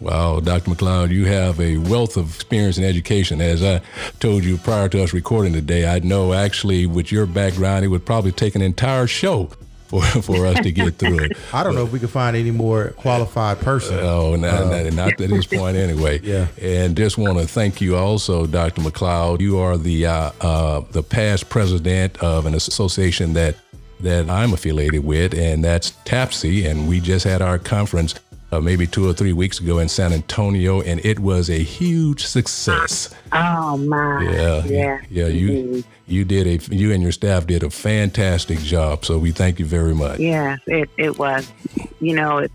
Wow, 0.00 0.38
Dr. 0.40 0.70
McLeod, 0.70 1.10
you 1.10 1.24
have 1.26 1.60
a 1.60 1.78
wealth 1.78 2.16
of 2.16 2.34
experience 2.36 2.78
in 2.78 2.84
education. 2.84 3.40
As 3.40 3.64
I 3.64 3.80
told 4.20 4.44
you 4.44 4.56
prior 4.56 4.88
to 4.90 5.02
us 5.02 5.12
recording 5.12 5.52
today, 5.52 5.88
I 5.88 5.98
know 5.98 6.32
actually 6.32 6.86
with 6.86 7.10
your 7.10 7.26
background, 7.26 7.84
it 7.84 7.88
would 7.88 8.06
probably 8.06 8.30
take 8.30 8.54
an 8.54 8.62
entire 8.62 9.08
show 9.08 9.50
for, 9.88 10.02
for 10.22 10.46
us 10.46 10.60
to 10.60 10.70
get 10.70 10.94
through 10.94 11.18
it. 11.24 11.36
I 11.52 11.64
don't 11.64 11.74
know 11.74 11.84
if 11.84 11.90
we 11.90 11.98
can 11.98 12.08
find 12.08 12.36
any 12.36 12.52
more 12.52 12.90
qualified 12.90 13.58
person. 13.58 13.98
Oh, 13.98 14.36
not, 14.36 14.54
uh, 14.54 14.82
not, 14.84 14.92
not 14.92 15.20
at 15.20 15.30
this 15.30 15.46
point 15.52 15.76
anyway. 15.76 16.20
yeah. 16.22 16.46
And 16.62 16.96
just 16.96 17.18
want 17.18 17.38
to 17.38 17.48
thank 17.48 17.80
you 17.80 17.96
also, 17.96 18.46
Dr. 18.46 18.82
McLeod. 18.82 19.40
You 19.40 19.58
are 19.58 19.76
the 19.76 20.06
uh, 20.06 20.30
uh, 20.40 20.80
the 20.92 21.02
past 21.02 21.48
president 21.48 22.22
of 22.22 22.46
an 22.46 22.54
association 22.54 23.32
that 23.34 23.56
that 24.00 24.30
I'm 24.30 24.52
affiliated 24.52 25.04
with, 25.04 25.34
and 25.34 25.64
that's 25.64 25.90
TABSE. 26.04 26.70
And 26.70 26.88
we 26.88 27.00
just 27.00 27.24
had 27.24 27.42
our 27.42 27.58
conference 27.58 28.14
uh, 28.50 28.60
maybe 28.60 28.86
two 28.86 29.08
or 29.08 29.12
three 29.12 29.32
weeks 29.32 29.60
ago 29.60 29.78
in 29.78 29.88
San 29.88 30.12
Antonio, 30.12 30.80
and 30.80 31.04
it 31.04 31.18
was 31.20 31.50
a 31.50 31.58
huge 31.58 32.24
success. 32.24 33.14
Oh 33.32 33.76
my! 33.76 34.22
Yeah, 34.22 34.64
yeah, 34.64 35.00
yeah. 35.10 35.26
You 35.26 35.84
you 36.06 36.24
did 36.24 36.46
a 36.46 36.74
you 36.74 36.92
and 36.92 37.02
your 37.02 37.12
staff 37.12 37.46
did 37.46 37.62
a 37.62 37.70
fantastic 37.70 38.58
job. 38.60 39.04
So 39.04 39.18
we 39.18 39.32
thank 39.32 39.58
you 39.58 39.66
very 39.66 39.94
much. 39.94 40.18
Yeah, 40.20 40.56
it 40.66 40.88
it 40.96 41.18
was. 41.18 41.50
You 42.00 42.14
know, 42.14 42.38
it, 42.38 42.52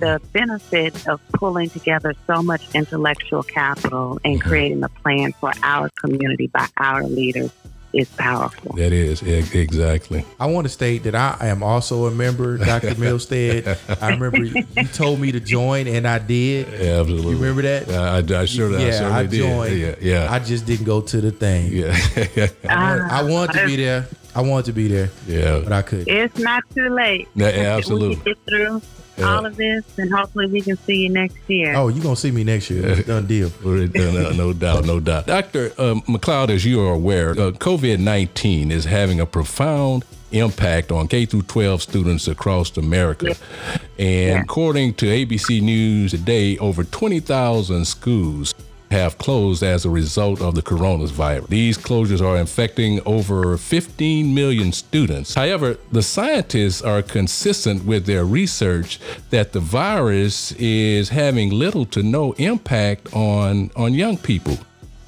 the 0.00 0.20
benefit 0.32 1.06
of 1.06 1.20
pulling 1.32 1.70
together 1.70 2.14
so 2.26 2.42
much 2.42 2.74
intellectual 2.74 3.44
capital 3.44 4.18
and 4.24 4.40
mm-hmm. 4.40 4.48
creating 4.48 4.82
a 4.82 4.88
plan 4.88 5.32
for 5.32 5.52
our 5.62 5.88
community 5.90 6.48
by 6.48 6.66
our 6.76 7.04
leaders 7.04 7.52
is 7.92 8.08
powerful. 8.10 8.72
That 8.76 8.92
is 8.92 9.22
exactly. 9.22 10.24
I 10.40 10.46
want 10.46 10.66
to 10.66 10.68
state 10.68 11.04
that 11.04 11.14
I 11.14 11.48
am 11.48 11.62
also 11.62 12.06
a 12.06 12.10
member, 12.10 12.58
Dr. 12.58 12.90
Milstead. 12.94 13.78
I 14.02 14.10
remember 14.10 14.44
you 14.44 14.64
told 14.88 15.20
me 15.20 15.32
to 15.32 15.40
join, 15.40 15.86
and 15.86 16.06
I 16.06 16.18
did. 16.18 16.68
Yeah, 16.68 17.00
absolutely. 17.00 17.32
You 17.32 17.38
remember 17.38 17.62
that? 17.62 17.88
Uh, 17.88 18.34
I, 18.34 18.40
I 18.40 18.44
sure, 18.44 18.78
yeah, 18.78 19.08
I, 19.08 19.20
I 19.20 19.26
joined. 19.26 19.78
Yeah, 19.78 19.94
yeah. 20.00 20.32
I 20.32 20.38
just 20.38 20.66
didn't 20.66 20.86
go 20.86 21.00
to 21.00 21.20
the 21.20 21.30
thing. 21.30 21.72
Yeah, 21.72 21.96
I, 22.68 22.98
want, 22.98 23.12
I 23.12 23.22
want 23.22 23.52
to 23.52 23.66
be 23.66 23.76
there. 23.76 24.06
I 24.34 24.40
want 24.40 24.66
to 24.66 24.72
be 24.72 24.88
there. 24.88 25.10
Yeah, 25.26 25.60
but 25.62 25.72
I 25.72 25.82
couldn't. 25.82 26.08
It's 26.08 26.38
not 26.38 26.62
too 26.74 26.88
late. 26.88 27.28
Yeah, 27.34 27.46
absolutely. 27.76 28.08
We 28.08 28.14
can 28.16 28.24
get 28.24 28.38
through 28.46 28.82
yeah. 29.16 29.34
all 29.34 29.46
of 29.46 29.56
this, 29.56 29.84
and 29.98 30.12
hopefully 30.12 30.46
we 30.46 30.60
can 30.60 30.76
see 30.76 31.02
you 31.02 31.10
next 31.10 31.38
year. 31.48 31.74
Oh, 31.74 31.88
you're 31.88 32.02
going 32.02 32.14
to 32.14 32.20
see 32.20 32.30
me 32.30 32.44
next 32.44 32.70
year. 32.70 32.86
It's 32.86 33.06
done 33.06 33.26
deal. 33.26 33.50
no, 33.64 34.30
no 34.30 34.52
doubt, 34.52 34.84
no 34.84 35.00
doubt. 35.00 35.26
Dr. 35.26 35.72
Um, 35.78 36.02
McLeod, 36.02 36.50
as 36.50 36.64
you 36.64 36.80
are 36.80 36.94
aware, 36.94 37.30
uh, 37.30 37.52
COVID 37.52 37.98
19 37.98 38.70
is 38.70 38.84
having 38.84 39.20
a 39.20 39.26
profound 39.26 40.04
impact 40.32 40.90
on 40.90 41.08
K 41.08 41.26
through 41.26 41.42
12 41.42 41.82
students 41.82 42.26
across 42.26 42.76
America. 42.76 43.28
Yeah. 43.28 43.78
And 43.98 44.28
yeah. 44.28 44.40
according 44.40 44.94
to 44.94 45.06
ABC 45.06 45.60
News 45.60 46.12
today, 46.12 46.58
over 46.58 46.84
20,000 46.84 47.84
schools 47.86 48.54
have 48.92 49.18
closed 49.18 49.62
as 49.62 49.84
a 49.84 49.90
result 49.90 50.40
of 50.40 50.54
the 50.54 50.62
coronavirus. 50.62 51.48
These 51.48 51.78
closures 51.78 52.20
are 52.20 52.36
infecting 52.36 53.00
over 53.04 53.56
15 53.56 54.34
million 54.34 54.70
students. 54.72 55.34
However, 55.34 55.76
the 55.90 56.02
scientists 56.02 56.82
are 56.82 57.02
consistent 57.02 57.84
with 57.84 58.06
their 58.06 58.24
research 58.24 59.00
that 59.30 59.52
the 59.52 59.60
virus 59.60 60.52
is 60.52 61.08
having 61.08 61.50
little 61.50 61.86
to 61.86 62.02
no 62.02 62.32
impact 62.34 63.12
on, 63.14 63.70
on 63.76 63.94
young 63.94 64.16
people. 64.16 64.58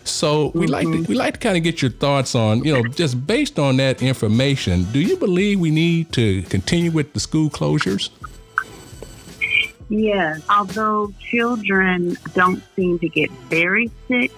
So 0.04 0.52
we 0.54 0.66
like 0.66 0.84
to 0.84 0.92
mm-hmm. 0.92 1.04
we 1.10 1.14
like 1.14 1.34
to 1.34 1.40
kind 1.40 1.56
of 1.56 1.62
get 1.62 1.80
your 1.80 1.90
thoughts 1.90 2.34
on, 2.34 2.62
you 2.62 2.74
know, 2.74 2.82
just 2.88 3.26
based 3.26 3.58
on 3.58 3.78
that 3.78 4.02
information, 4.02 4.84
do 4.92 5.00
you 5.00 5.16
believe 5.16 5.60
we 5.60 5.70
need 5.70 6.12
to 6.12 6.42
continue 6.42 6.90
with 6.90 7.14
the 7.14 7.20
school 7.20 7.48
closures? 7.48 8.10
Yes, 9.88 10.42
although 10.48 11.12
children 11.20 12.16
don't 12.34 12.62
seem 12.74 12.98
to 13.00 13.08
get 13.08 13.30
very 13.30 13.90
sick, 14.08 14.32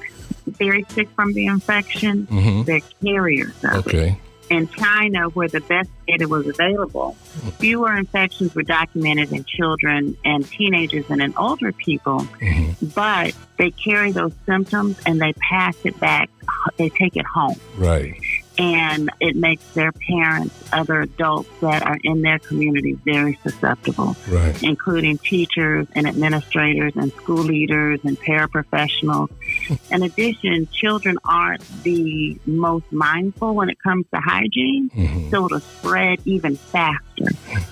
very 0.47 0.85
sick 0.91 1.09
from 1.11 1.33
the 1.33 1.47
infection, 1.47 2.27
mm-hmm. 2.27 2.63
they're 2.63 2.81
carriers 3.03 3.55
of 3.65 3.87
okay. 3.87 4.11
it. 4.11 4.17
In 4.49 4.69
China, 4.69 5.29
where 5.31 5.49
the 5.49 5.61
best 5.61 5.91
data 6.07 6.29
was 6.29 6.47
available, 6.47 7.17
fewer 7.59 7.97
infections 7.97 8.55
were 8.55 8.63
documented 8.63 9.33
in 9.33 9.43
children 9.43 10.17
and 10.25 10.47
teenagers 10.47 11.05
than 11.09 11.21
in 11.21 11.35
older 11.37 11.73
people, 11.73 12.21
mm-hmm. 12.21 12.87
but 12.95 13.35
they 13.59 13.73
carry 13.73 14.13
those 14.13 14.33
symptoms 14.47 15.01
and 15.05 15.21
they 15.21 15.33
pass 15.33 15.77
it 15.83 15.99
back, 15.99 16.31
they 16.77 16.89
take 16.91 17.17
it 17.17 17.27
home. 17.27 17.59
Right 17.77 18.21
and 18.59 19.11
it 19.21 19.37
makes 19.37 19.65
their 19.73 19.93
parents, 19.93 20.55
other 20.73 21.03
adults 21.03 21.49
that 21.61 21.83
are 21.83 21.99
in 22.03 22.23
their 22.23 22.39
community, 22.39 22.93
very 22.93 23.39
susceptible, 23.43 24.17
right. 24.29 24.63
including 24.63 25.19
teachers 25.19 25.87
and 25.95 26.07
administrators 26.07 26.93
and 26.97 27.13
school 27.13 27.43
leaders 27.43 28.01
and 28.05 28.19
paraprofessionals. 28.21 29.29
in 29.91 30.03
addition, 30.03 30.69
children 30.73 31.19
aren't 31.25 31.63
the 31.83 32.39
most 32.47 32.91
mindful 32.93 33.55
when 33.55 33.69
it 33.69 33.79
comes 33.81 34.07
to 34.13 34.21
hygiene, 34.21 34.91
mm-hmm. 34.91 35.31
so 35.31 35.47
it'll 35.47 35.61
spread 35.61 36.21
even 36.25 36.57
faster. 36.57 37.27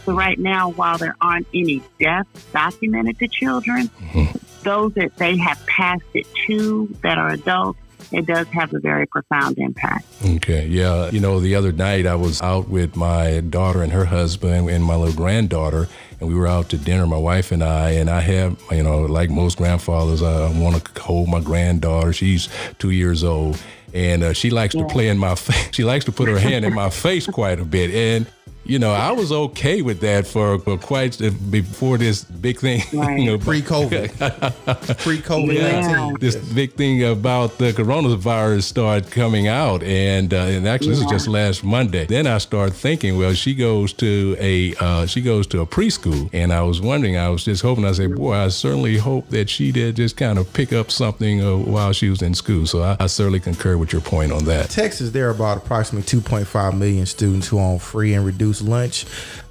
So, 0.04 0.12
right 0.14 0.38
now, 0.38 0.70
while 0.70 0.98
there 0.98 1.16
aren't 1.20 1.46
any 1.54 1.82
deaths 1.98 2.44
documented 2.52 3.18
to 3.18 3.28
children, 3.28 3.88
mm-hmm. 3.88 4.38
those 4.62 4.94
that 4.94 5.16
they 5.16 5.36
have 5.38 5.64
passed 5.66 6.04
it 6.14 6.26
to 6.46 6.94
that 7.02 7.18
are 7.18 7.30
adults 7.30 7.78
it 8.12 8.26
does 8.26 8.46
have 8.48 8.72
a 8.74 8.78
very 8.78 9.06
profound 9.06 9.58
impact. 9.58 10.06
Okay, 10.24 10.66
yeah. 10.66 11.10
You 11.10 11.20
know, 11.20 11.40
the 11.40 11.54
other 11.54 11.72
night 11.72 12.06
I 12.06 12.14
was 12.14 12.40
out 12.42 12.68
with 12.68 12.96
my 12.96 13.40
daughter 13.40 13.82
and 13.82 13.92
her 13.92 14.04
husband 14.04 14.68
and 14.68 14.84
my 14.84 14.96
little 14.96 15.14
granddaughter, 15.14 15.88
and 16.20 16.28
we 16.28 16.34
were 16.34 16.46
out 16.46 16.68
to 16.70 16.78
dinner, 16.78 17.06
my 17.06 17.18
wife 17.18 17.52
and 17.52 17.62
I. 17.62 17.90
And 17.90 18.08
I 18.08 18.20
have, 18.20 18.60
you 18.70 18.82
know, 18.82 19.02
like 19.02 19.30
most 19.30 19.58
grandfathers, 19.58 20.22
I 20.22 20.50
want 20.58 20.84
to 20.84 21.00
hold 21.00 21.28
my 21.28 21.40
granddaughter. 21.40 22.12
She's 22.12 22.48
two 22.78 22.90
years 22.90 23.24
old. 23.24 23.60
And 23.92 24.24
uh, 24.24 24.32
she 24.32 24.50
likes 24.50 24.74
yeah. 24.74 24.82
to 24.82 24.88
play 24.88 25.08
in 25.08 25.18
my 25.18 25.34
face. 25.36 25.68
She 25.72 25.84
likes 25.84 26.04
to 26.06 26.12
put 26.12 26.28
her 26.28 26.38
hand 26.38 26.64
in 26.64 26.74
my 26.74 26.90
face 27.04 27.26
quite 27.26 27.60
a 27.60 27.64
bit. 27.64 27.90
And 27.94 28.26
you 28.64 28.78
know, 28.78 28.92
I 28.92 29.12
was 29.12 29.30
okay 29.30 29.82
with 29.82 30.00
that 30.00 30.26
for, 30.26 30.58
for 30.58 30.78
quite 30.78 31.18
before 31.50 31.98
this 31.98 32.24
big 32.24 32.58
thing, 32.58 32.82
right. 32.92 33.18
you 33.18 33.26
know, 33.26 33.38
pre-COVID, 33.38 34.98
pre-COVID, 35.02 35.54
yeah. 35.54 36.12
this 36.18 36.36
big 36.36 36.72
thing 36.72 37.04
about 37.04 37.58
the 37.58 37.72
coronavirus 37.72 38.62
started 38.62 39.10
coming 39.10 39.48
out, 39.48 39.82
and 39.82 40.32
uh, 40.32 40.38
and 40.38 40.66
actually 40.66 40.88
yeah. 40.88 40.94
this 40.94 41.04
is 41.04 41.10
just 41.10 41.28
last 41.28 41.64
Monday. 41.64 42.06
Then 42.06 42.26
I 42.26 42.38
started 42.38 42.74
thinking, 42.74 43.18
well, 43.18 43.34
she 43.34 43.54
goes 43.54 43.92
to 43.94 44.36
a 44.40 44.74
uh, 44.80 45.06
she 45.06 45.20
goes 45.20 45.46
to 45.48 45.60
a 45.60 45.66
preschool, 45.66 46.30
and 46.32 46.52
I 46.52 46.62
was 46.62 46.80
wondering, 46.80 47.16
I 47.18 47.28
was 47.28 47.44
just 47.44 47.62
hoping, 47.62 47.84
I 47.84 47.92
said, 47.92 48.16
boy, 48.16 48.32
I 48.32 48.48
certainly 48.48 48.96
hope 48.96 49.28
that 49.28 49.50
she 49.50 49.72
did 49.72 49.96
just 49.96 50.16
kind 50.16 50.38
of 50.38 50.50
pick 50.54 50.72
up 50.72 50.90
something 50.90 51.44
uh, 51.44 51.56
while 51.56 51.92
she 51.92 52.08
was 52.08 52.22
in 52.22 52.34
school. 52.34 52.66
So 52.66 52.82
I, 52.82 52.96
I 52.98 53.06
certainly 53.08 53.40
concur 53.40 53.76
with 53.76 53.92
your 53.92 54.02
point 54.02 54.32
on 54.32 54.44
that. 54.46 54.70
Texas, 54.70 55.10
there 55.10 55.28
are 55.28 55.32
about 55.32 55.58
approximately 55.58 56.20
2.5 56.20 56.78
million 56.78 57.04
students 57.04 57.48
who 57.48 57.58
are 57.58 57.74
on 57.74 57.78
free 57.78 58.14
and 58.14 58.24
reduced 58.24 58.53
lunch. 58.62 59.06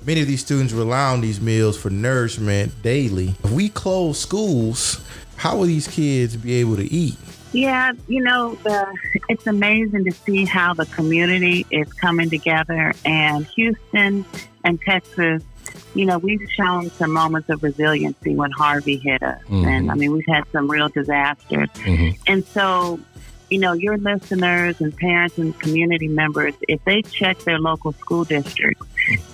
Many 0.05 0.21
of 0.21 0.27
these 0.27 0.41
students 0.41 0.73
rely 0.73 1.11
on 1.11 1.21
these 1.21 1.39
meals 1.39 1.77
for 1.77 1.89
nourishment 1.89 2.81
daily. 2.81 3.35
If 3.43 3.51
we 3.51 3.69
close 3.69 4.19
schools, 4.19 5.03
how 5.37 5.57
will 5.57 5.65
these 5.65 5.87
kids 5.87 6.35
be 6.35 6.53
able 6.53 6.75
to 6.77 6.91
eat? 6.91 7.15
Yeah, 7.53 7.93
you 8.07 8.23
know, 8.23 8.55
the, 8.63 8.87
it's 9.29 9.45
amazing 9.45 10.05
to 10.05 10.11
see 10.11 10.45
how 10.45 10.73
the 10.73 10.87
community 10.87 11.65
is 11.69 11.91
coming 11.93 12.29
together. 12.29 12.93
And 13.05 13.45
Houston 13.47 14.25
and 14.63 14.81
Texas, 14.81 15.43
you 15.93 16.05
know, 16.05 16.17
we've 16.17 16.41
shown 16.51 16.89
some 16.91 17.11
moments 17.11 17.49
of 17.49 17.61
resiliency 17.61 18.35
when 18.35 18.49
Harvey 18.51 18.97
hit 18.97 19.21
us. 19.21 19.39
Mhm. 19.47 19.67
And 19.67 19.91
I 19.91 19.93
mean, 19.93 20.11
we've 20.11 20.25
had 20.27 20.45
some 20.51 20.69
real 20.69 20.89
disasters. 20.89 21.69
Mhm. 21.75 22.17
And 22.25 22.43
so, 22.45 22.99
you 23.51 23.59
know, 23.59 23.73
your 23.73 23.97
listeners 23.97 24.81
and 24.81 24.95
parents 24.97 25.37
and 25.37 25.57
community 25.59 26.07
members, 26.07 26.55
if 26.67 26.83
they 26.85 27.03
check 27.03 27.37
their 27.43 27.59
local 27.59 27.91
school 27.93 28.23
districts, 28.23 28.83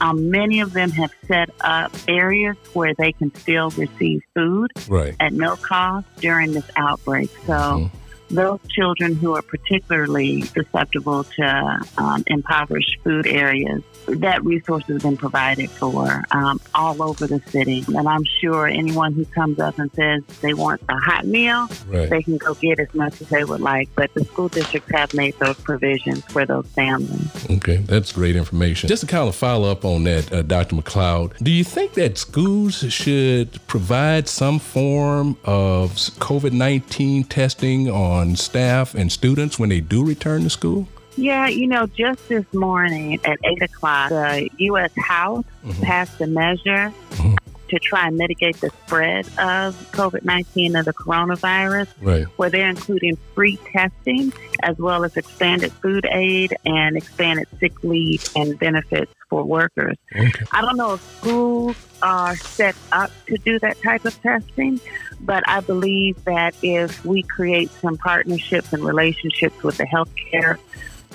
um, 0.01 0.29
many 0.31 0.59
of 0.61 0.73
them 0.73 0.91
have 0.91 1.11
set 1.27 1.49
up 1.61 1.91
areas 2.07 2.55
where 2.73 2.93
they 2.93 3.11
can 3.11 3.33
still 3.35 3.69
receive 3.71 4.21
food 4.33 4.71
Right. 4.87 5.15
at 5.19 5.33
no 5.33 5.55
cost 5.55 6.07
during 6.19 6.53
this 6.53 6.69
outbreak. 6.75 7.29
So 7.45 7.53
Mhm. 7.53 7.91
Those 8.29 8.59
children 8.69 9.15
who 9.15 9.35
are 9.35 9.41
particularly 9.41 10.41
susceptible 10.43 11.23
to 11.23 11.79
um, 11.97 12.23
impoverished 12.27 12.97
food 13.03 13.27
areas, 13.27 13.81
that 14.07 14.43
resource 14.43 14.83
has 14.85 15.01
been 15.01 15.17
provided 15.17 15.69
for 15.69 16.23
um, 16.31 16.59
all 16.73 17.01
over 17.03 17.27
the 17.27 17.39
city. 17.47 17.83
And 17.87 18.07
I'm 18.07 18.23
sure 18.39 18.67
anyone 18.67 19.13
who 19.13 19.25
comes 19.25 19.59
up 19.59 19.77
and 19.79 19.91
says 19.93 20.23
they 20.41 20.53
want 20.53 20.81
a 20.89 20.95
hot 20.97 21.25
meal, 21.25 21.67
Right. 21.87 22.09
they 22.09 22.21
can 22.23 22.37
go 22.37 22.53
get 22.55 22.79
as 22.79 22.93
much 22.93 23.21
as 23.21 23.29
they 23.29 23.43
would 23.43 23.61
like. 23.61 23.89
But 23.95 24.13
the 24.13 24.23
school 24.25 24.47
districts 24.47 24.91
have 24.93 25.13
made 25.13 25.37
those 25.39 25.59
provisions 25.59 26.23
for 26.25 26.45
those 26.45 26.67
families. 26.67 27.49
Okay, 27.49 27.77
that's 27.77 28.11
great 28.11 28.35
information. 28.35 28.87
Just 28.89 29.01
to 29.01 29.07
kind 29.07 29.27
of 29.27 29.35
follow 29.35 29.69
up 29.71 29.85
on 29.85 30.03
that, 30.03 30.31
uh, 30.31 30.41
Dr. 30.43 30.75
McLeod, 30.75 31.37
do 31.43 31.51
you 31.51 31.63
think 31.63 31.93
that 31.93 32.17
schools 32.17 32.79
should 32.91 33.59
provide 33.67 34.27
some 34.27 34.59
form 34.59 35.37
of 35.45 35.91
COVID 35.93 36.51
19 36.51 37.23
testing 37.25 37.89
on 37.89 38.18
staff 38.35 38.95
and 38.95 39.11
students 39.11 39.57
when 39.59 39.69
they 39.69 39.79
do 39.81 40.05
return 40.05 40.43
to 40.43 40.49
school? 40.49 40.87
Yeah, 41.17 41.47
you 41.47 41.67
know, 41.67 41.85
just 41.87 42.27
this 42.29 42.45
morning 42.53 43.19
at 43.25 43.37
8 43.43 43.61
o'clock, 43.63 44.09
the 44.09 44.49
U.S. 44.59 44.91
House 44.97 45.43
Mhm. 45.65 45.81
passed 45.83 46.21
a 46.21 46.27
measure 46.27 46.93
Mhm. 47.11 47.37
To 47.69 47.79
try 47.79 48.07
and 48.07 48.17
mitigate 48.17 48.59
the 48.61 48.69
spread 48.85 49.25
of 49.39 49.75
COVID 49.91 50.23
19 50.25 50.75
and 50.75 50.85
the 50.85 50.93
coronavirus, 50.93 51.87
Right. 52.01 52.25
where 52.37 52.49
they're 52.49 52.69
including 52.69 53.17
free 53.35 53.57
testing 53.71 54.33
as 54.63 54.77
well 54.77 55.03
as 55.03 55.15
expanded 55.17 55.71
food 55.73 56.05
aid 56.11 56.55
and 56.65 56.97
expanded 56.97 57.47
sick 57.59 57.83
leave 57.83 58.23
and 58.35 58.57
benefits 58.59 59.13
for 59.29 59.43
workers. 59.43 59.95
Okay. 60.15 60.45
I 60.51 60.61
don't 60.61 60.75
know 60.77 60.93
if 60.95 61.01
schools 61.19 61.75
are 62.01 62.35
set 62.35 62.75
up 62.91 63.11
to 63.27 63.37
do 63.37 63.59
that 63.59 63.81
type 63.81 64.05
of 64.05 64.19
testing, 64.21 64.79
but 65.21 65.43
I 65.47 65.59
believe 65.61 66.23
that 66.25 66.55
if 66.61 67.05
we 67.05 67.23
create 67.23 67.69
some 67.81 67.97
partnerships 67.97 68.73
and 68.73 68.83
relationships 68.83 69.61
with 69.63 69.77
the 69.77 69.85
healthcare 69.85 70.57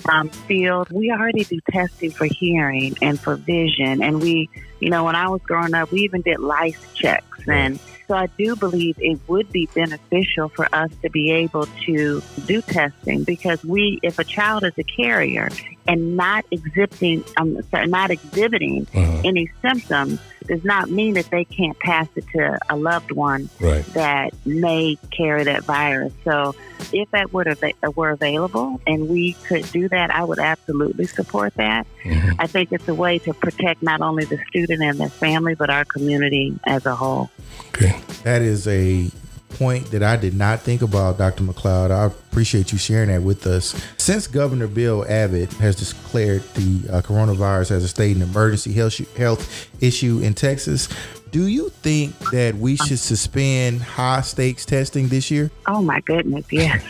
um, 0.09 0.29
field, 0.29 0.89
we 0.91 1.11
already 1.11 1.43
do 1.43 1.59
testing 1.71 2.11
for 2.11 2.25
hearing 2.25 2.95
and 3.01 3.19
for 3.19 3.35
vision. 3.35 4.01
And 4.03 4.21
we, 4.21 4.49
you 4.79 4.89
know, 4.89 5.03
when 5.03 5.15
I 5.15 5.29
was 5.29 5.41
growing 5.41 5.73
up, 5.73 5.91
we 5.91 6.01
even 6.01 6.21
did 6.21 6.39
lice 6.39 6.77
checks. 6.95 7.25
And 7.47 7.79
so 8.07 8.13
I 8.15 8.27
do 8.37 8.55
believe 8.55 8.97
it 8.99 9.19
would 9.27 9.51
be 9.51 9.67
beneficial 9.73 10.49
for 10.49 10.67
us 10.73 10.91
to 11.01 11.09
be 11.09 11.31
able 11.31 11.67
to 11.85 12.21
do 12.45 12.61
testing 12.61 13.23
because 13.23 13.63
we, 13.63 13.99
if 14.03 14.19
a 14.19 14.23
child 14.23 14.63
is 14.63 14.73
a 14.77 14.83
carrier 14.83 15.49
and 15.87 16.15
not 16.15 16.45
exhibiting, 16.51 17.23
um, 17.37 17.61
sorry, 17.71 17.87
not 17.87 18.11
exhibiting 18.11 18.87
Uh-huh. 18.93 19.21
any 19.23 19.49
symptoms, 19.61 20.19
does 20.47 20.63
not 20.63 20.89
mean 20.89 21.13
that 21.15 21.29
they 21.29 21.45
can't 21.45 21.77
pass 21.79 22.07
it 22.15 22.25
to 22.35 22.57
a 22.69 22.75
loved 22.75 23.11
one 23.11 23.49
Right. 23.59 23.85
that 23.93 24.33
may 24.45 24.97
carry 25.11 25.43
that 25.45 25.63
virus. 25.63 26.13
So, 26.23 26.55
if 26.91 27.09
that 27.11 27.31
were, 27.33 27.45
av- 27.47 27.95
were 27.97 28.09
available 28.11 28.79
and 28.85 29.09
we 29.09 29.33
could 29.47 29.69
do 29.71 29.87
that, 29.89 30.13
I 30.13 30.23
would 30.23 30.39
absolutely 30.39 31.05
support 31.07 31.53
that. 31.55 31.87
Mhm. 32.03 32.35
I 32.37 32.47
think 32.47 32.71
it's 32.71 32.87
a 32.87 32.93
way 32.93 33.17
to 33.19 33.33
protect 33.33 33.81
not 33.81 34.01
only 34.01 34.25
the 34.25 34.37
student 34.49 34.83
and 34.83 34.99
their 34.99 35.09
family, 35.09 35.55
but 35.55 35.69
our 35.69 35.85
community 35.85 36.53
as 36.65 36.85
a 36.85 36.95
whole. 36.95 37.29
Okay. 37.69 37.95
That 38.23 38.41
is 38.41 38.67
a 38.67 39.09
point 39.57 39.91
that 39.91 40.03
I 40.03 40.15
did 40.17 40.33
not 40.33 40.61
think 40.61 40.81
about, 40.81 41.17
Dr. 41.17 41.43
McLeod. 41.43 41.91
I 41.91 42.05
appreciate 42.05 42.71
you 42.71 42.77
sharing 42.77 43.09
that 43.09 43.21
with 43.21 43.47
us. 43.47 43.75
Since 43.97 44.27
Governor 44.27 44.67
Bill 44.67 45.05
Abbott 45.09 45.51
has 45.53 45.75
declared 45.75 46.41
the 46.53 46.97
uh, 46.97 47.01
coronavirus 47.01 47.71
as 47.71 47.83
a 47.83 47.87
state 47.87 48.15
and 48.15 48.23
emergency 48.23 48.73
health, 48.73 49.17
health 49.17 49.69
issue 49.81 50.19
in 50.21 50.33
Texas, 50.33 50.89
do 51.35 51.47
you 51.47 51.67
think 51.67 52.17
that 52.31 52.55
we 52.55 52.77
should 52.77 52.97
suspend 52.97 53.81
high 53.81 54.21
stakes 54.21 54.65
testing 54.65 55.09
this 55.09 55.29
year? 55.29 55.51
Oh 55.67 55.81
my 55.81 55.99
goodness, 55.99 56.45
yeah. 56.49 56.79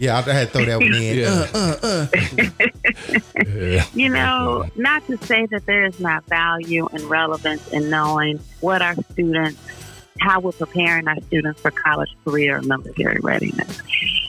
Yeah, 0.00 0.18
I 0.18 0.22
had 0.32 0.52
to 0.52 0.54
throw 0.58 0.64
that 0.66 0.78
one 0.78 0.94
in. 0.94 1.16
Yeah. 1.16 1.46
Uh, 1.54 1.76
uh, 1.82 1.84
uh. 1.88 2.06
Yeah. 3.48 3.86
You 3.94 4.10
know, 4.10 4.66
not 4.76 5.06
to 5.06 5.16
say 5.24 5.46
that 5.46 5.64
there 5.64 5.86
is 5.86 5.98
not 5.98 6.26
value 6.26 6.86
and 6.92 7.02
relevance 7.04 7.66
in 7.68 7.88
knowing 7.88 8.38
what 8.60 8.82
our 8.82 8.94
students, 9.12 9.58
how 10.20 10.40
we're 10.40 10.52
preparing 10.52 11.08
our 11.08 11.18
students 11.22 11.62
for 11.62 11.70
college, 11.70 12.14
career, 12.26 12.58
and 12.58 12.66
military 12.66 13.18
readiness. 13.22 13.80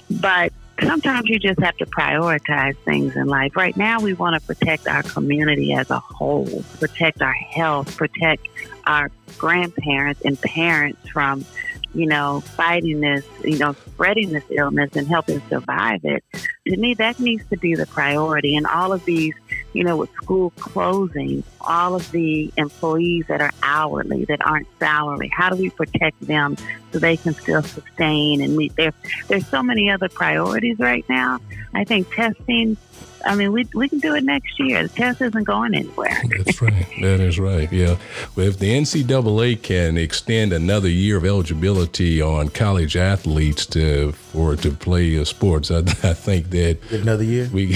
But 0.09 0.53
sometimes 0.83 1.29
you 1.29 1.39
just 1.39 1.59
have 1.59 1.77
to 1.77 1.85
prioritize 1.85 2.75
things 2.77 3.15
in 3.15 3.27
life. 3.27 3.55
Right 3.55 3.75
now, 3.75 3.99
we 3.99 4.13
want 4.13 4.39
to 4.39 4.45
protect 4.45 4.87
our 4.87 5.03
community 5.03 5.73
as 5.73 5.89
a 5.89 5.99
whole, 5.99 6.63
protect 6.79 7.21
our 7.21 7.33
health, 7.33 7.95
protect 7.97 8.47
our 8.85 9.11
grandparents 9.37 10.21
and 10.25 10.39
parents 10.41 11.07
from, 11.09 11.45
you 11.93 12.05
know, 12.05 12.41
fighting 12.41 12.99
this, 12.99 13.25
you 13.43 13.57
know, 13.57 13.73
spreading 13.73 14.31
this 14.31 14.43
illness 14.49 14.91
and 14.95 15.07
helping 15.07 15.41
survive 15.49 16.01
it. 16.03 16.23
To 16.67 16.77
me, 16.77 16.93
that 16.95 17.19
needs 17.19 17.43
to 17.49 17.57
be 17.57 17.75
the 17.75 17.87
priority. 17.87 18.55
And 18.55 18.67
all 18.67 18.93
of 18.93 19.03
these, 19.05 19.33
you 19.73 19.83
know, 19.83 19.97
with 19.97 20.11
school 20.13 20.51
closing, 20.51 21.43
all 21.61 21.95
of 21.95 22.09
the 22.11 22.51
employees 22.57 23.25
that 23.27 23.41
are 23.41 23.51
hourly, 23.63 24.25
that 24.25 24.45
aren't 24.45 24.67
salary, 24.77 25.31
how 25.35 25.49
do 25.49 25.55
we 25.55 25.69
protect 25.71 26.19
them 26.21 26.57
so 26.91 26.99
they 26.99 27.17
can 27.17 27.33
still 27.33 27.63
sustain 27.63 28.41
and 28.41 28.55
meet 28.55 28.75
their, 28.75 28.93
there's 29.27 29.47
so 29.47 29.63
many 29.63 29.89
other 29.89 30.09
priorities 30.09 30.77
right 30.79 31.05
now. 31.09 31.39
I 31.73 31.83
think 31.83 32.13
testing, 32.13 32.77
I 33.25 33.35
mean, 33.35 33.51
we, 33.51 33.67
we 33.73 33.89
can 33.89 33.99
do 33.99 34.15
it 34.15 34.23
next 34.23 34.59
year. 34.59 34.83
The 34.83 34.89
test 34.89 35.21
isn't 35.21 35.43
going 35.43 35.73
anywhere. 35.75 36.21
That's 36.37 36.61
right. 36.61 36.85
That 37.01 37.19
is 37.19 37.39
right. 37.39 37.71
Yeah. 37.71 37.97
Well, 38.35 38.47
if 38.47 38.59
the 38.59 38.69
NCAA 38.73 39.61
can 39.61 39.97
extend 39.97 40.53
another 40.53 40.89
year 40.89 41.17
of 41.17 41.25
eligibility 41.25 42.21
on 42.21 42.49
college 42.49 42.95
athletes 42.95 43.65
to 43.67 44.11
for 44.13 44.55
to 44.57 44.71
play 44.71 45.17
uh, 45.19 45.25
sports, 45.25 45.71
I, 45.71 45.79
I 45.79 46.13
think 46.13 46.49
that 46.51 46.77
Get 46.89 47.01
another 47.01 47.23
year? 47.23 47.49
we 47.51 47.75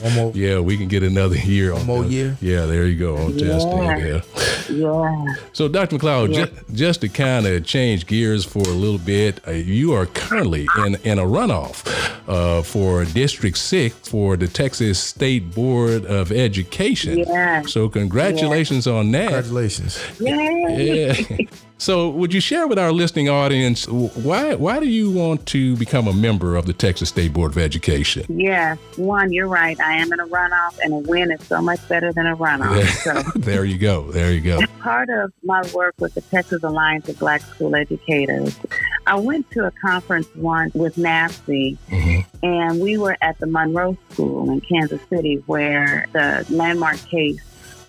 One 0.00 0.14
more? 0.14 0.32
yeah 0.34 0.58
we 0.60 0.76
can 0.76 0.88
get 0.88 1.02
another 1.02 1.36
year. 1.36 1.72
on 1.72 1.84
more 1.86 2.02
the- 2.04 2.08
year? 2.10 2.36
Yeah, 2.40 2.66
there 2.66 2.86
you 2.86 2.98
go 2.98 3.16
on 3.16 3.38
Yeah. 3.38 3.46
testing. 3.48 3.82
Yeah. 3.82 4.20
Yeah. 4.70 5.24
So, 5.52 5.68
Dr. 5.68 5.98
McLeod, 5.98 6.34
Yeah. 6.34 6.46
ju- 6.46 6.52
just 6.74 7.00
to 7.02 7.08
kind 7.08 7.46
of 7.46 7.64
change 7.66 8.06
gears 8.06 8.44
for 8.44 8.60
a 8.62 8.72
little 8.72 8.98
bit, 8.98 9.40
uh, 9.46 9.50
you 9.50 9.92
are 9.92 10.06
currently 10.06 10.66
in, 10.86 10.94
in 11.04 11.18
a 11.18 11.22
runoff 11.24 11.84
uh, 12.28 12.62
for 12.62 13.04
District 13.04 13.58
6 13.58 14.08
for 14.08 14.36
the 14.36 14.46
Texas 14.62 15.00
State 15.02 15.52
Board 15.52 16.06
of 16.06 16.30
Education. 16.30 17.18
Yeah. 17.18 17.62
So, 17.62 17.88
congratulations 17.88 18.86
on 18.86 19.10
that. 19.10 19.24
Congratulations. 19.24 19.98
Yay. 20.20 21.16
Yeah. 21.38 21.46
So, 21.82 22.10
would 22.10 22.32
you 22.32 22.40
share 22.40 22.68
with 22.68 22.78
our 22.78 22.92
listening 22.92 23.28
audience 23.28 23.88
why 23.88 24.54
why 24.54 24.78
do 24.78 24.86
you 24.86 25.10
want 25.10 25.46
to 25.46 25.76
become 25.78 26.06
a 26.06 26.12
member 26.12 26.54
of 26.54 26.66
the 26.66 26.72
Texas 26.72 27.08
State 27.08 27.32
Board 27.32 27.50
of 27.50 27.58
Education? 27.58 28.24
Yes, 28.28 28.78
one, 28.94 29.32
you're 29.32 29.48
right. 29.48 29.78
I 29.80 29.94
am 29.94 30.12
in 30.12 30.20
a 30.20 30.26
runoff, 30.28 30.78
and 30.84 30.92
a 30.92 30.98
win 30.98 31.32
is 31.32 31.42
so 31.44 31.60
much 31.60 31.80
better 31.88 32.12
than 32.12 32.28
a 32.28 32.36
runoff. 32.36 32.86
So, 33.02 33.20
there 33.40 33.64
you 33.64 33.78
go. 33.78 34.12
There 34.12 34.30
you 34.32 34.40
go. 34.40 34.60
part 34.78 35.08
of 35.10 35.32
my 35.42 35.60
work 35.74 35.96
with 35.98 36.14
the 36.14 36.20
Texas 36.20 36.62
Alliance 36.62 37.08
of 37.08 37.18
Black 37.18 37.40
School 37.40 37.74
Educators, 37.74 38.56
I 39.08 39.16
went 39.16 39.50
to 39.50 39.66
a 39.66 39.72
conference 39.72 40.28
once 40.36 40.72
with 40.74 40.94
NABSE, 40.94 41.76
Mhm. 41.90 42.24
and 42.44 42.80
we 42.80 42.96
were 42.96 43.16
at 43.20 43.40
the 43.40 43.46
Monroe 43.48 43.96
School 44.12 44.48
in 44.52 44.60
Kansas 44.60 45.00
City, 45.10 45.42
where 45.46 46.06
the 46.12 46.46
landmark 46.48 46.98
case 47.08 47.40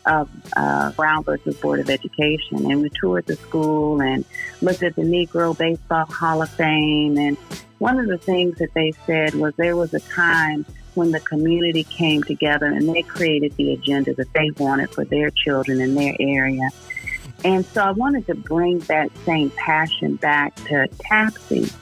of 0.05 0.29
uh, 0.55 0.91
Brown 0.91 1.23
versus 1.23 1.55
Board 1.57 1.79
of 1.79 1.89
Education, 1.89 2.69
and 2.71 2.81
we 2.81 2.89
toured 2.99 3.25
the 3.25 3.35
school 3.35 4.01
and 4.01 4.25
looked 4.61 4.83
at 4.83 4.95
the 4.95 5.03
Negro 5.03 5.57
Baseball 5.57 6.05
Hall 6.05 6.41
of 6.41 6.49
Fame. 6.49 7.17
And 7.17 7.37
one 7.79 7.99
of 7.99 8.07
the 8.07 8.17
things 8.17 8.57
that 8.59 8.73
they 8.73 8.91
said 9.05 9.35
was 9.35 9.53
there 9.55 9.75
was 9.75 9.93
a 9.93 9.99
time 9.99 10.65
when 10.95 11.11
the 11.11 11.19
community 11.19 11.83
came 11.83 12.21
together 12.23 12.65
and 12.67 12.87
they 12.93 13.01
created 13.01 13.55
the 13.55 13.73
agenda 13.73 14.13
that 14.13 14.31
they 14.33 14.51
wanted 14.57 14.91
for 14.91 15.05
their 15.05 15.29
children 15.31 15.81
in 15.81 15.95
their 15.95 16.15
area. 16.19 16.69
And 17.43 17.65
so 17.65 17.81
I 17.81 17.91
wanted 17.91 18.25
to 18.27 18.35
bring 18.35 18.79
that 18.79 19.09
same 19.25 19.49
passion 19.51 20.15
back 20.15 20.55
to 20.67 20.87
TAPSI. 21.09 21.73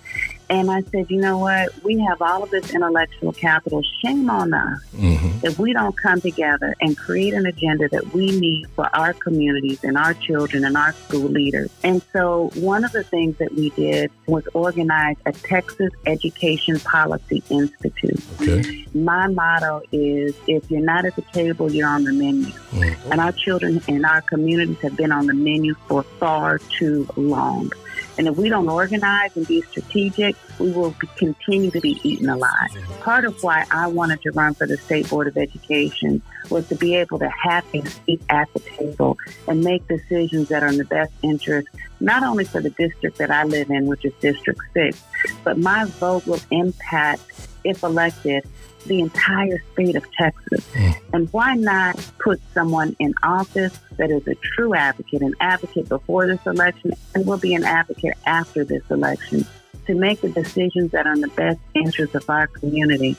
And 0.51 0.69
I 0.69 0.81
said, 0.81 1.09
you 1.09 1.21
know 1.21 1.37
what? 1.37 1.69
We 1.81 1.97
have 1.99 2.21
all 2.21 2.43
of 2.43 2.49
this 2.49 2.75
intellectual 2.75 3.31
capital. 3.31 3.81
Shame 4.03 4.29
on 4.29 4.53
us 4.53 4.81
mm-hmm. 4.93 5.45
if 5.45 5.57
we 5.57 5.71
don't 5.71 5.95
come 5.97 6.19
together 6.19 6.75
and 6.81 6.97
create 6.97 7.33
an 7.33 7.45
agenda 7.45 7.87
that 7.87 8.13
we 8.13 8.37
need 8.37 8.67
for 8.71 8.93
our 8.93 9.13
communities 9.13 9.81
and 9.85 9.97
our 9.97 10.13
children 10.13 10.65
and 10.65 10.75
our 10.75 10.91
school 10.91 11.29
leaders. 11.29 11.71
And 11.83 12.01
so 12.11 12.51
one 12.55 12.83
of 12.83 12.91
the 12.91 13.05
things 13.05 13.37
that 13.37 13.53
we 13.53 13.69
did 13.69 14.11
was 14.27 14.45
organize 14.53 15.15
a 15.25 15.31
Texas 15.31 15.93
Education 16.05 16.81
Policy 16.81 17.41
Institute. 17.49 18.21
Okay. 18.41 18.85
My 18.93 19.27
motto 19.27 19.83
is 19.93 20.35
if 20.47 20.69
you're 20.69 20.81
not 20.81 21.05
at 21.05 21.15
the 21.15 21.21
table, 21.31 21.71
you're 21.71 21.87
on 21.87 22.03
the 22.03 22.11
menu. 22.11 22.47
Mm-hmm. 22.47 23.11
And 23.13 23.21
our 23.21 23.31
children 23.31 23.81
and 23.87 24.05
our 24.05 24.21
communities 24.21 24.79
have 24.81 24.97
been 24.97 25.13
on 25.13 25.27
the 25.27 25.33
menu 25.33 25.75
for 25.87 26.03
far 26.03 26.57
too 26.57 27.07
long. 27.15 27.71
And 28.17 28.27
if 28.27 28.37
we 28.37 28.49
don't 28.49 28.67
organize 28.67 29.35
and 29.35 29.47
be 29.47 29.61
strategic, 29.61 30.35
we 30.59 30.71
will 30.71 30.95
continue 31.15 31.71
to 31.71 31.79
be 31.79 31.99
eaten 32.03 32.29
alive. 32.29 32.69
Part 32.99 33.25
of 33.25 33.41
why 33.43 33.65
I 33.71 33.87
wanted 33.87 34.21
to 34.23 34.31
run 34.31 34.53
for 34.53 34.67
the 34.67 34.77
State 34.77 35.09
Board 35.09 35.27
of 35.27 35.37
Education 35.37 36.21
was 36.49 36.67
to 36.67 36.75
be 36.75 36.95
able 36.95 37.19
to 37.19 37.29
have 37.29 37.65
a 37.73 37.85
seat 37.85 38.21
at 38.29 38.51
the 38.53 38.59
table 38.59 39.17
and 39.47 39.63
make 39.63 39.87
decisions 39.87 40.49
that 40.49 40.63
are 40.63 40.67
in 40.67 40.77
the 40.77 40.85
best 40.85 41.13
interest, 41.23 41.67
not 41.99 42.23
only 42.23 42.43
for 42.45 42.61
the 42.61 42.69
district 42.71 43.17
that 43.17 43.31
I 43.31 43.43
live 43.43 43.69
in, 43.69 43.85
which 43.85 44.05
is 44.05 44.13
District 44.19 44.59
6, 44.73 45.01
but 45.43 45.57
my 45.57 45.85
vote 45.85 46.25
will 46.27 46.41
impact, 46.51 47.21
if 47.63 47.83
elected, 47.83 48.43
the 48.85 48.99
entire 48.99 49.61
state 49.73 49.95
of 49.95 50.03
Texas. 50.13 50.65
Mm. 50.73 50.95
And 51.13 51.33
why 51.33 51.55
not 51.55 51.97
put 52.19 52.41
someone 52.53 52.95
in 52.99 53.13
office 53.23 53.77
that 53.97 54.09
is 54.09 54.27
a 54.27 54.35
true 54.35 54.73
advocate, 54.73 55.21
an 55.21 55.35
advocate 55.39 55.87
before 55.87 56.27
this 56.27 56.43
election, 56.45 56.93
and 57.13 57.25
will 57.25 57.37
be 57.37 57.53
an 57.53 57.63
advocate 57.63 58.15
after 58.25 58.63
this 58.63 58.83
election 58.89 59.45
to 59.85 59.95
make 59.95 60.21
the 60.21 60.29
decisions 60.29 60.91
that 60.91 61.05
are 61.05 61.13
in 61.13 61.21
the 61.21 61.27
best 61.29 61.59
interest 61.75 62.15
of 62.15 62.29
our 62.29 62.47
community. 62.47 63.15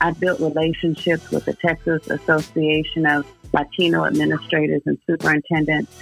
I 0.00 0.12
built 0.12 0.40
relationships 0.40 1.30
with 1.30 1.44
the 1.44 1.54
Texas 1.54 2.08
Association 2.08 3.06
of 3.06 3.26
Latino 3.52 4.04
Administrators 4.04 4.82
and 4.86 4.98
Superintendents, 5.06 5.94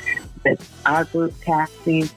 that 0.45 0.61
our 0.87 1.05
group 1.05 1.33
TAXI, 1.41 2.11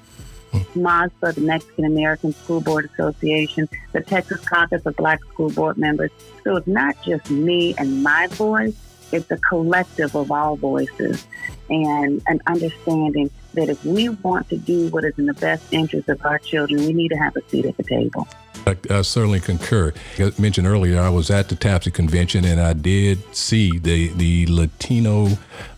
MASBA, 0.75 1.35
the 1.35 1.41
Mexican 1.41 1.85
American 1.85 2.33
School 2.33 2.61
Board 2.61 2.89
Association, 2.93 3.69
the 3.91 4.01
Texas 4.01 4.39
Caucus 4.41 4.85
of 4.85 4.95
Black 4.95 5.23
School 5.25 5.49
Board 5.49 5.77
Members. 5.77 6.11
So 6.43 6.55
it's 6.55 6.67
not 6.67 6.95
just 7.03 7.29
me 7.29 7.75
and 7.77 8.03
my 8.03 8.27
voice, 8.27 8.75
it's 9.11 9.29
a 9.31 9.37
collective 9.37 10.15
of 10.15 10.31
all 10.31 10.55
voices 10.55 11.25
and 11.69 12.21
an 12.27 12.41
understanding 12.47 13.29
that 13.53 13.69
if 13.69 13.83
we 13.83 14.09
want 14.09 14.49
to 14.49 14.57
do 14.57 14.87
what 14.89 15.03
is 15.03 15.17
in 15.17 15.25
the 15.25 15.33
best 15.33 15.71
interest 15.71 16.07
of 16.09 16.23
our 16.25 16.39
children, 16.39 16.85
we 16.85 16.93
need 16.93 17.09
to 17.09 17.17
have 17.17 17.35
a 17.35 17.41
seat 17.49 17.65
at 17.65 17.75
the 17.77 17.83
table. 17.83 18.27
I, 18.67 18.77
I, 18.89 19.01
certainly 19.01 19.39
concur. 19.39 19.91
I 20.19 20.31
mentioned 20.37 20.67
earlier, 20.67 20.99
I 20.99 21.09
was 21.09 21.31
at 21.31 21.49
the 21.49 21.55
TABSE 21.55 21.93
convention 21.93 22.45
and 22.45 22.61
I 22.61 22.73
did 22.73 23.19
see 23.35 23.77
the, 23.79 24.09
the 24.09 24.45
Latino 24.47 25.29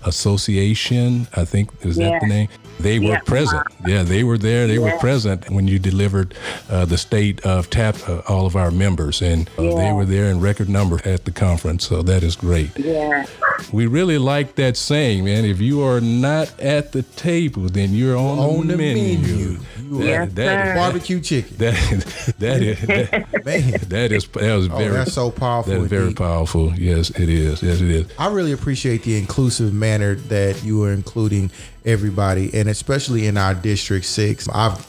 Association. 0.06 1.28
I 1.36 1.46
think 1.46 1.72
is 1.82 1.96
that 1.96 2.22
the 2.22 2.28
name? 2.28 2.50
They 2.80 3.00
were 3.00 3.14
yeah. 3.14 3.20
present. 3.22 3.68
Yeah, 3.86 4.04
they 4.04 4.24
were 4.24 4.38
there. 4.38 4.68
They 4.68 4.76
yeah. 4.76 4.94
were 4.94 5.00
present 5.00 5.50
when 5.50 5.68
you 5.68 5.80
delivered 5.80 6.36
uh, 6.70 6.86
the 6.86 6.98
state 6.98 7.46
of 7.46 7.70
TAP, 7.70 7.96
uh, 8.08 8.22
all 8.28 8.46
of 8.46 8.56
our 8.56 8.72
members, 8.72 9.22
and 9.22 9.50
uh, 9.58 9.64
yeah. 9.64 9.76
they 9.76 9.94
were 9.94 10.06
there 10.06 10.26
in 10.26 10.40
record 10.40 10.70
number 10.70 11.00
at 11.06 11.26
the 11.26 11.32
conference. 11.32 11.88
So 11.88 12.02
that 12.04 12.24
is 12.24 12.36
great. 12.36 12.78
Yeah. 12.78 13.26
We 13.72 13.88
really 13.88 14.18
like 14.18 14.56
that 14.56 14.78
saying, 14.78 15.26
man. 15.26 15.46
If 15.46 15.62
you 15.62 15.82
are 15.82 16.02
not 16.02 16.60
at 16.60 16.92
the 16.92 17.04
table, 17.04 17.64
then 17.64 17.94
you're 17.94 18.18
on, 18.18 18.40
on 18.40 18.68
the, 18.68 18.76
the, 18.76 18.78
menu. 18.78 19.20
menu. 19.20 19.60
That, 19.94 20.06
yes, 20.06 20.34
that 20.34 20.68
is, 20.68 20.76
barbecue 20.76 21.20
chicken. 21.22 21.58
That 21.58 22.34
that 22.40 22.62
is 22.62 22.82
that, 22.88 23.46
man. 23.46 23.72
That 23.90 24.12
is 24.12 24.28
that 24.28 24.56
was 24.56 24.70
oh, 24.70 24.78
very. 24.78 24.92
That's 24.92 25.14
so 25.14 25.32
powerful. 25.32 25.74
That 25.74 25.82
is 25.82 25.90
very 25.90 26.14
powerful. 26.14 26.74
Yes, 26.74 27.10
it 27.12 27.30
is. 27.30 27.62
Yes, 27.62 27.82
it 27.82 27.90
is. 27.90 28.08
I 28.18 28.28
really 28.28 28.52
appreciate 28.52 29.04
the 29.04 29.18
inclusive 29.18 29.74
manner 29.74 30.16
that 30.16 30.64
you 30.64 30.84
are 30.84 30.92
including 30.92 31.52
everybody, 31.86 32.54
and 32.54 32.70
especially 32.70 33.28
in 33.28 33.38
our 33.38 33.54
District 33.54 34.06
Six. 34.06 34.48
I 34.50 34.80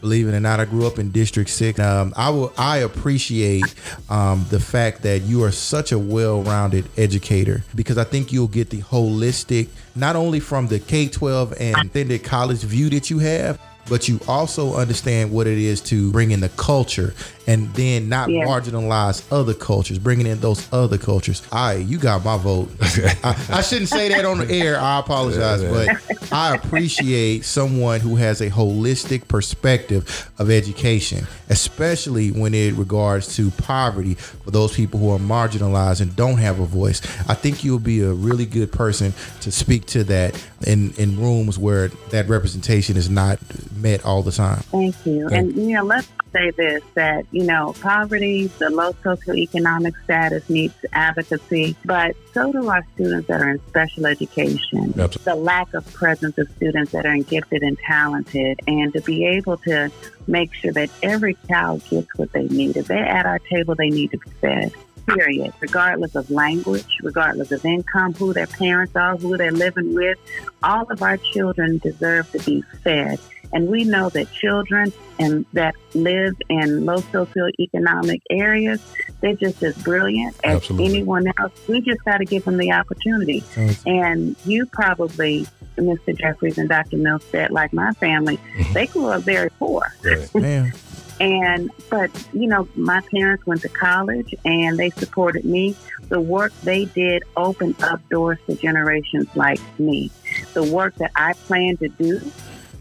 believe 0.00 0.28
it 0.28 0.34
or 0.34 0.40
not, 0.40 0.60
I 0.60 0.64
grew 0.64 0.86
up 0.86 0.98
in 0.98 1.10
District 1.10 1.50
Six. 1.50 1.78
Um, 1.78 2.12
I 2.16 2.30
will. 2.30 2.52
I 2.56 2.78
appreciate 2.78 3.74
um, 4.08 4.44
the 4.50 4.60
fact 4.60 5.02
that 5.02 5.22
you 5.22 5.42
are 5.44 5.52
such 5.52 5.92
a 5.92 5.98
well-rounded 5.98 6.88
educator 6.96 7.64
because 7.74 7.98
I 7.98 8.04
think 8.04 8.32
you'll 8.32 8.48
get 8.48 8.70
the 8.70 8.82
holistic, 8.82 9.68
not 9.94 10.16
only 10.16 10.40
from 10.40 10.66
the 10.68 10.78
K 10.78 11.08
twelve 11.08 11.54
and 11.60 11.76
extended 11.76 12.24
college 12.24 12.62
view 12.62 12.90
that 12.90 13.10
you 13.10 13.18
have, 13.18 13.60
but 13.88 14.08
you 14.08 14.20
also 14.26 14.74
understand 14.74 15.30
what 15.30 15.46
it 15.46 15.58
is 15.58 15.80
to 15.80 16.10
bring 16.12 16.30
in 16.30 16.40
the 16.40 16.48
culture 16.50 17.14
and 17.46 17.72
then 17.74 18.08
not 18.08 18.28
yeah. 18.28 18.44
marginalize 18.44 19.24
other 19.32 19.54
cultures, 19.54 19.98
bringing 19.98 20.26
in 20.26 20.40
those 20.40 20.70
other 20.72 20.98
cultures. 20.98 21.46
I, 21.52 21.74
you 21.74 21.98
got 21.98 22.24
my 22.24 22.36
vote. 22.36 22.70
I, 22.80 23.36
I, 23.50 23.62
shouldn't 23.62 23.88
say 23.88 24.08
that 24.08 24.24
on 24.24 24.38
the 24.38 24.50
air. 24.50 24.78
I 24.78 24.98
apologize, 24.98 25.62
yeah, 25.62 25.70
but 25.70 26.32
I 26.32 26.54
appreciate 26.54 27.44
someone 27.44 28.00
who 28.00 28.16
has 28.16 28.40
a 28.40 28.50
holistic 28.50 29.28
perspective 29.28 30.30
of 30.38 30.50
education, 30.50 31.26
especially 31.48 32.30
when 32.30 32.54
it 32.54 32.74
regards 32.74 33.36
to 33.36 33.50
poverty 33.52 34.14
for 34.14 34.50
those 34.50 34.74
people 34.74 34.98
who 34.98 35.10
are 35.10 35.18
marginalized 35.18 36.00
and 36.00 36.14
don't 36.16 36.38
have 36.38 36.58
a 36.58 36.66
voice. 36.66 37.00
I 37.28 37.34
think 37.34 37.62
you'll 37.62 37.78
be 37.78 38.02
a 38.02 38.12
really 38.12 38.46
good 38.46 38.72
person 38.72 39.12
to 39.42 39.52
speak 39.52 39.86
to 39.86 40.04
that 40.04 40.42
in 40.66 40.92
in 40.94 41.20
rooms 41.20 41.58
where 41.58 41.88
that 42.10 42.28
representation 42.28 42.96
is 42.96 43.08
not 43.08 43.38
met 43.76 44.04
all 44.04 44.22
the 44.22 44.32
time. 44.32 44.60
Thank 44.70 44.94
you. 45.06 45.28
Thank 45.28 45.56
and 45.56 45.68
you 45.68 45.76
know, 45.76 45.84
let's 45.84 46.08
say 46.36 46.50
this 46.50 46.82
that, 46.94 47.26
you 47.30 47.44
know, 47.44 47.74
poverty, 47.80 48.46
the 48.58 48.70
low 48.70 48.92
socioeconomic 48.94 49.94
status 50.04 50.48
needs 50.50 50.74
advocacy, 50.92 51.76
but 51.84 52.16
so 52.32 52.52
do 52.52 52.68
our 52.68 52.84
students 52.94 53.28
that 53.28 53.40
are 53.40 53.50
in 53.50 53.60
special 53.68 54.06
education. 54.06 54.94
Absolutely. 54.98 55.22
The 55.24 55.34
lack 55.34 55.74
of 55.74 55.92
presence 55.92 56.36
of 56.38 56.48
students 56.56 56.92
that 56.92 57.06
are 57.06 57.16
gifted 57.18 57.62
and 57.62 57.78
talented, 57.78 58.60
and 58.66 58.92
to 58.92 59.00
be 59.00 59.24
able 59.24 59.56
to 59.58 59.90
make 60.26 60.52
sure 60.54 60.72
that 60.72 60.90
every 61.02 61.36
child 61.48 61.82
gets 61.88 62.08
what 62.16 62.32
they 62.32 62.46
need. 62.48 62.76
If 62.76 62.88
they're 62.88 63.04
at 63.04 63.26
our 63.26 63.38
table, 63.38 63.74
they 63.74 63.90
need 63.90 64.10
to 64.12 64.18
be 64.18 64.30
fed 64.40 64.72
period, 65.06 65.52
regardless 65.60 66.14
of 66.16 66.30
language, 66.30 66.98
regardless 67.02 67.52
of 67.52 67.64
income, 67.64 68.12
who 68.14 68.32
their 68.32 68.46
parents 68.46 68.94
are, 68.96 69.16
who 69.16 69.36
they're 69.36 69.52
living 69.52 69.94
with. 69.94 70.18
All 70.62 70.90
of 70.90 71.02
our 71.02 71.16
children 71.16 71.78
deserve 71.78 72.30
to 72.32 72.38
be 72.40 72.62
fed. 72.82 73.20
And 73.52 73.68
we 73.68 73.84
know 73.84 74.08
that 74.10 74.30
children 74.32 74.92
and 75.18 75.46
that 75.52 75.74
live 75.94 76.34
in 76.48 76.84
low 76.84 76.98
socioeconomic 76.98 78.20
areas, 78.30 78.80
they're 79.20 79.34
just 79.34 79.62
as 79.62 79.76
brilliant 79.78 80.36
as 80.44 80.56
Absolutely. 80.56 80.86
anyone 80.86 81.26
else. 81.38 81.52
We 81.68 81.80
just 81.80 82.04
got 82.04 82.18
to 82.18 82.24
give 82.24 82.44
them 82.44 82.58
the 82.58 82.72
opportunity. 82.72 83.42
And 83.86 84.36
you 84.44 84.66
probably, 84.66 85.46
Mr. 85.76 86.16
Jeffries 86.16 86.58
and 86.58 86.68
Dr. 86.68 86.98
Milstead, 86.98 87.50
like 87.50 87.72
my 87.72 87.92
family, 87.92 88.36
mm-hmm. 88.36 88.72
they 88.72 88.86
grew 88.86 89.06
up 89.06 89.22
very 89.22 89.50
poor. 89.58 89.94
Man. 90.34 90.72
And, 91.18 91.70
but, 91.88 92.10
you 92.34 92.46
know, 92.46 92.68
my 92.76 93.00
parents 93.10 93.46
went 93.46 93.62
to 93.62 93.70
college 93.70 94.34
and 94.44 94.78
they 94.78 94.90
supported 94.90 95.46
me. 95.46 95.74
The 96.08 96.20
work 96.20 96.52
they 96.62 96.84
did 96.84 97.22
opened 97.36 97.82
up 97.82 98.06
doors 98.10 98.38
to 98.46 98.54
generations 98.54 99.34
like 99.34 99.60
me. 99.78 100.10
The 100.52 100.62
work 100.62 100.94
that 100.96 101.12
I 101.16 101.32
plan 101.32 101.78
to 101.78 101.88
do 101.88 102.20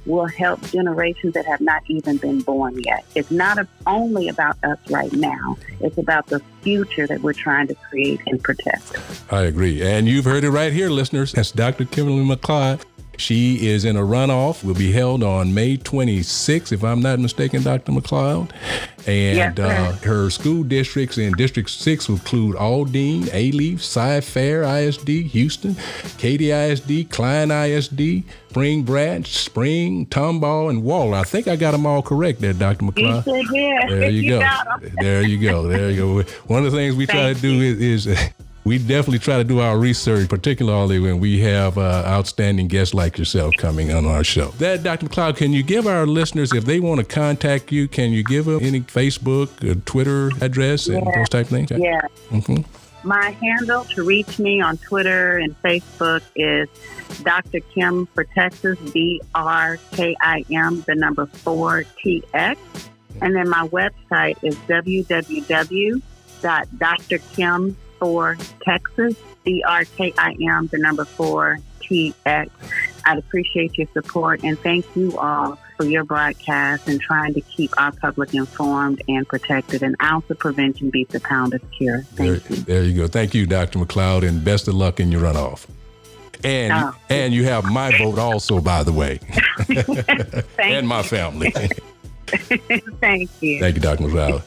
will 0.06 0.28
help 0.28 0.62
generations 0.72 1.34
that 1.34 1.46
have 1.46 1.62
not 1.62 1.84
even 1.88 2.18
been 2.18 2.42
born 2.42 2.80
yet. 2.84 3.06
It's 3.16 3.32
not 3.32 3.58
only 3.88 4.28
about 4.28 4.58
us 4.64 4.78
right 4.90 5.12
now, 5.14 5.58
it's 5.80 5.98
about 5.98 6.28
the 6.28 6.42
future 6.62 7.08
that 7.08 7.22
we're 7.22 7.34
trying 7.34 7.68
to 7.68 7.76
create 7.76 8.22
and 8.28 8.42
protect. 8.44 9.00
I 9.32 9.44
agree. 9.44 9.82
And 9.82 10.08
you've 10.08 10.26
heard 10.26 10.44
it 10.44 10.52
right 10.52 10.74
here, 10.74 10.90
listeners. 10.90 11.32
That's 11.32 11.52
Dr. 11.52 11.86
Kimberly 11.86 12.24
McLeod. 12.24 12.82
She 13.18 13.68
is 13.68 13.86
in 13.86 13.96
a 13.96 14.02
runoff, 14.02 14.64
will 14.64 14.74
be 14.76 14.92
held 14.92 15.24
on 15.24 15.54
May 15.54 15.78
26th, 15.78 16.72
if 16.72 16.84
I'm 16.84 17.02
not 17.02 17.20
mistaken, 17.20 17.64
Dr. 17.64 17.92
McLeod. 17.92 18.52
And 19.08 19.60
uh, 19.60 19.92
her 19.98 20.30
school 20.32 20.64
districts 20.64 21.18
in 21.18 21.34
District 21.34 21.70
6 21.70 22.10
include 22.10 22.56
Aldine, 22.56 23.26
Alief, 23.26 23.82
Cy-Fair 23.82 24.64
ISD, 24.64 25.08
Houston, 25.08 25.76
Katy 26.18 26.52
ISD, 26.52 27.12
Klein 27.12 27.52
ISD, 27.52 28.24
Spring 28.50 28.84
Branch, 28.84 29.28
Spring, 29.28 30.06
Tomball, 30.08 30.70
and 30.70 30.82
Waller. 30.82 31.18
I 31.18 31.24
think 31.24 31.48
I 31.50 31.58
got 31.58 31.72
them 31.72 31.86
all 31.86 32.02
correct 32.02 32.40
there, 32.40 32.54
Dr. 32.54 32.86
McLeod. 32.86 33.26
There 33.26 34.10
you, 34.10 34.30
go. 34.30 34.40
There 35.02 35.22
you 35.22 35.42
go. 35.42 35.68
There 35.68 35.92
you 35.92 36.24
go. 36.24 36.32
One 36.48 36.66
of 36.66 36.72
the 36.72 36.78
things 36.78 36.96
we 36.96 37.06
try 37.06 37.34
to 37.34 37.40
do 37.40 37.60
is, 37.60 38.08
is 38.08 38.18
we 38.66 38.80
definitely 38.80 39.20
try 39.20 39.38
to 39.38 39.44
do 39.44 39.60
our 39.60 39.78
research, 39.78 40.28
particularly 40.28 41.00
when 41.00 41.20
we 41.20 41.40
have 41.42 41.78
uh, 41.78 42.04
outstanding 42.06 42.68
guests 42.68 42.96
like 42.96 43.18
yourself 43.18 43.54
coming 43.58 43.94
on 43.94 44.06
our 44.06 44.24
show. 44.24 44.48
That, 44.58 44.82
Dr. 44.82 45.06
McLeod, 45.06 45.38
can 45.38 45.54
you 45.54 45.62
give 45.62 45.86
our 45.86 46.08
listeners, 46.08 46.52
if 46.52 46.66
they 46.66 46.80
want 46.80 47.00
to 47.00 47.06
contact 47.06 47.72
you, 47.72 47.88
can 47.88 48.12
you 48.12 48.24
give 48.24 48.46
them 48.46 48.64
any 48.64 48.82
Facebook, 48.82 49.64
or 49.64 49.76
Twitter 49.82 50.32
address, 50.42 50.88
and 50.88 51.06
those 51.16 51.30
type 51.30 51.46
of 51.46 51.52
things? 51.52 51.72
Yeah. 51.72 52.02
Mm-hmm. 52.32 52.64
My 53.08 53.30
handle 53.40 53.84
to 53.86 54.04
reach 54.04 54.40
me 54.40 54.62
on 54.62 54.78
Twitter 54.78 55.38
and 55.38 55.56
Facebook 55.62 56.24
is 56.36 56.68
Dr. 57.22 57.60
Kim 57.60 58.08
for 58.08 58.24
Texas, 58.24 58.80
D 58.92 59.22
R 59.36 59.78
K 59.92 60.18
I 60.20 60.44
M, 60.52 60.82
the 60.88 60.96
number 60.96 61.28
four 61.28 61.84
T 62.02 62.24
X. 62.34 62.60
And 63.22 63.36
then 63.36 63.48
my 63.48 63.68
website 63.68 64.44
is 64.44 64.58
www.drkim4texas, 68.00 69.18
D-R-K-I-M, 69.44 70.68
the 70.68 70.78
number 70.78 71.06
four, 71.06 71.60
T-X. 71.82 72.50
I'd 73.06 73.18
appreciate 73.18 73.78
your 73.78 73.88
support 73.94 74.44
and 74.44 74.58
thank 74.60 74.86
you 74.96 75.16
all 75.18 75.60
for 75.78 75.86
your 75.86 76.04
broadcast 76.04 76.88
and 76.88 77.00
trying 77.00 77.34
to 77.34 77.42
keep 77.42 77.72
our 77.78 77.92
public 77.92 78.34
informed 78.34 79.02
and 79.08 79.28
protected. 79.28 79.84
An 79.84 79.96
ounce 80.02 80.28
of 80.30 80.40
prevention 80.40 80.90
beats 80.90 81.14
a 81.14 81.20
pound 81.20 81.54
of 81.54 81.62
cure. 81.72 82.02
Thank 82.02 82.44
there, 82.44 82.58
you. 82.58 82.64
There 82.64 82.84
you 82.84 82.98
go. 83.02 83.08
Thank 83.08 83.36
you, 83.36 83.46
Dr. 83.46 83.80
McLeod, 83.80 84.28
and 84.28 84.44
best 84.44 84.68
of 84.68 84.74
luck 84.74 85.00
in 85.00 85.12
your 85.12 85.22
runoff. 85.22 85.68
And 86.44 86.74
oh. 86.74 86.96
and 87.10 87.34
you 87.34 87.46
have 87.46 87.66
my 87.66 87.98
vote 87.98 88.20
also, 88.20 88.60
by 88.60 88.84
the 88.84 88.92
way, 88.92 89.20
and 90.60 90.88
my 90.88 91.02
family. 91.02 91.52
Thank 92.28 93.30
you. 93.42 93.60
Thank 93.60 93.76
you, 93.76 93.82
Dr. 93.82 94.04
McLeod. 94.04 94.44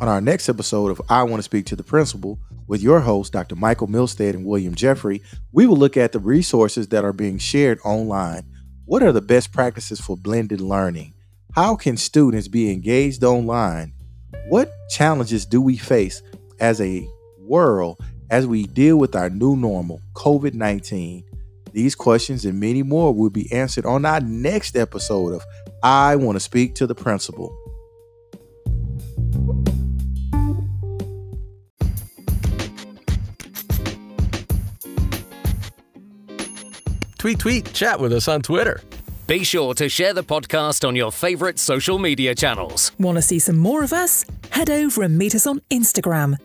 On 0.00 0.08
our 0.08 0.22
next 0.22 0.48
episode 0.48 0.90
of 0.90 1.02
I 1.10 1.22
Want 1.24 1.40
to 1.40 1.42
Speak 1.42 1.66
to 1.66 1.76
the 1.76 1.82
Principal 1.82 2.38
with 2.66 2.80
your 2.80 3.00
host, 3.00 3.34
Dr. 3.34 3.54
Michael 3.54 3.86
Milstead 3.86 4.30
and 4.30 4.46
William 4.46 4.74
Jeffrey, 4.74 5.20
we 5.52 5.66
will 5.66 5.76
look 5.76 5.98
at 5.98 6.12
the 6.12 6.18
resources 6.18 6.88
that 6.88 7.04
are 7.04 7.12
being 7.12 7.36
shared 7.36 7.78
online. 7.84 8.46
What 8.86 9.02
are 9.02 9.12
the 9.12 9.20
best 9.20 9.52
practices 9.52 10.00
for 10.00 10.16
blended 10.16 10.62
learning? 10.62 11.12
How 11.54 11.76
can 11.76 11.98
students 11.98 12.48
be 12.48 12.72
engaged 12.72 13.22
online? 13.24 13.92
What 14.48 14.72
challenges 14.88 15.44
do 15.44 15.60
we 15.60 15.76
face 15.76 16.22
as 16.60 16.80
a 16.80 17.06
world 17.38 18.02
as 18.30 18.46
we 18.46 18.64
deal 18.68 18.96
with 18.96 19.14
our 19.14 19.28
new 19.28 19.54
normal, 19.54 20.00
COVID 20.14 20.54
19? 20.54 21.24
These 21.74 21.94
questions 21.94 22.46
and 22.46 22.58
many 22.58 22.82
more 22.82 23.14
will 23.14 23.28
be 23.28 23.52
answered 23.52 23.84
on 23.84 24.06
our 24.06 24.20
next 24.20 24.76
episode 24.76 25.34
of 25.34 25.44
I 25.82 26.16
Want 26.16 26.36
to 26.36 26.40
Speak 26.40 26.74
to 26.76 26.86
the 26.86 26.94
Principal. 26.94 27.54
Tweet, 37.20 37.38
tweet, 37.38 37.70
chat 37.74 38.00
with 38.00 38.14
us 38.14 38.28
on 38.28 38.40
Twitter. 38.40 38.80
Be 39.26 39.44
sure 39.44 39.74
to 39.74 39.90
share 39.90 40.14
the 40.14 40.24
podcast 40.24 40.88
on 40.88 40.96
your 40.96 41.12
favorite 41.12 41.58
social 41.58 41.98
media 41.98 42.34
channels. 42.34 42.92
Want 42.98 43.16
to 43.16 43.22
see 43.22 43.38
some 43.38 43.58
more 43.58 43.84
of 43.84 43.92
us? 43.92 44.24
Head 44.48 44.70
over 44.70 45.02
and 45.02 45.18
meet 45.18 45.34
us 45.34 45.46
on 45.46 45.60
Instagram 45.68 46.38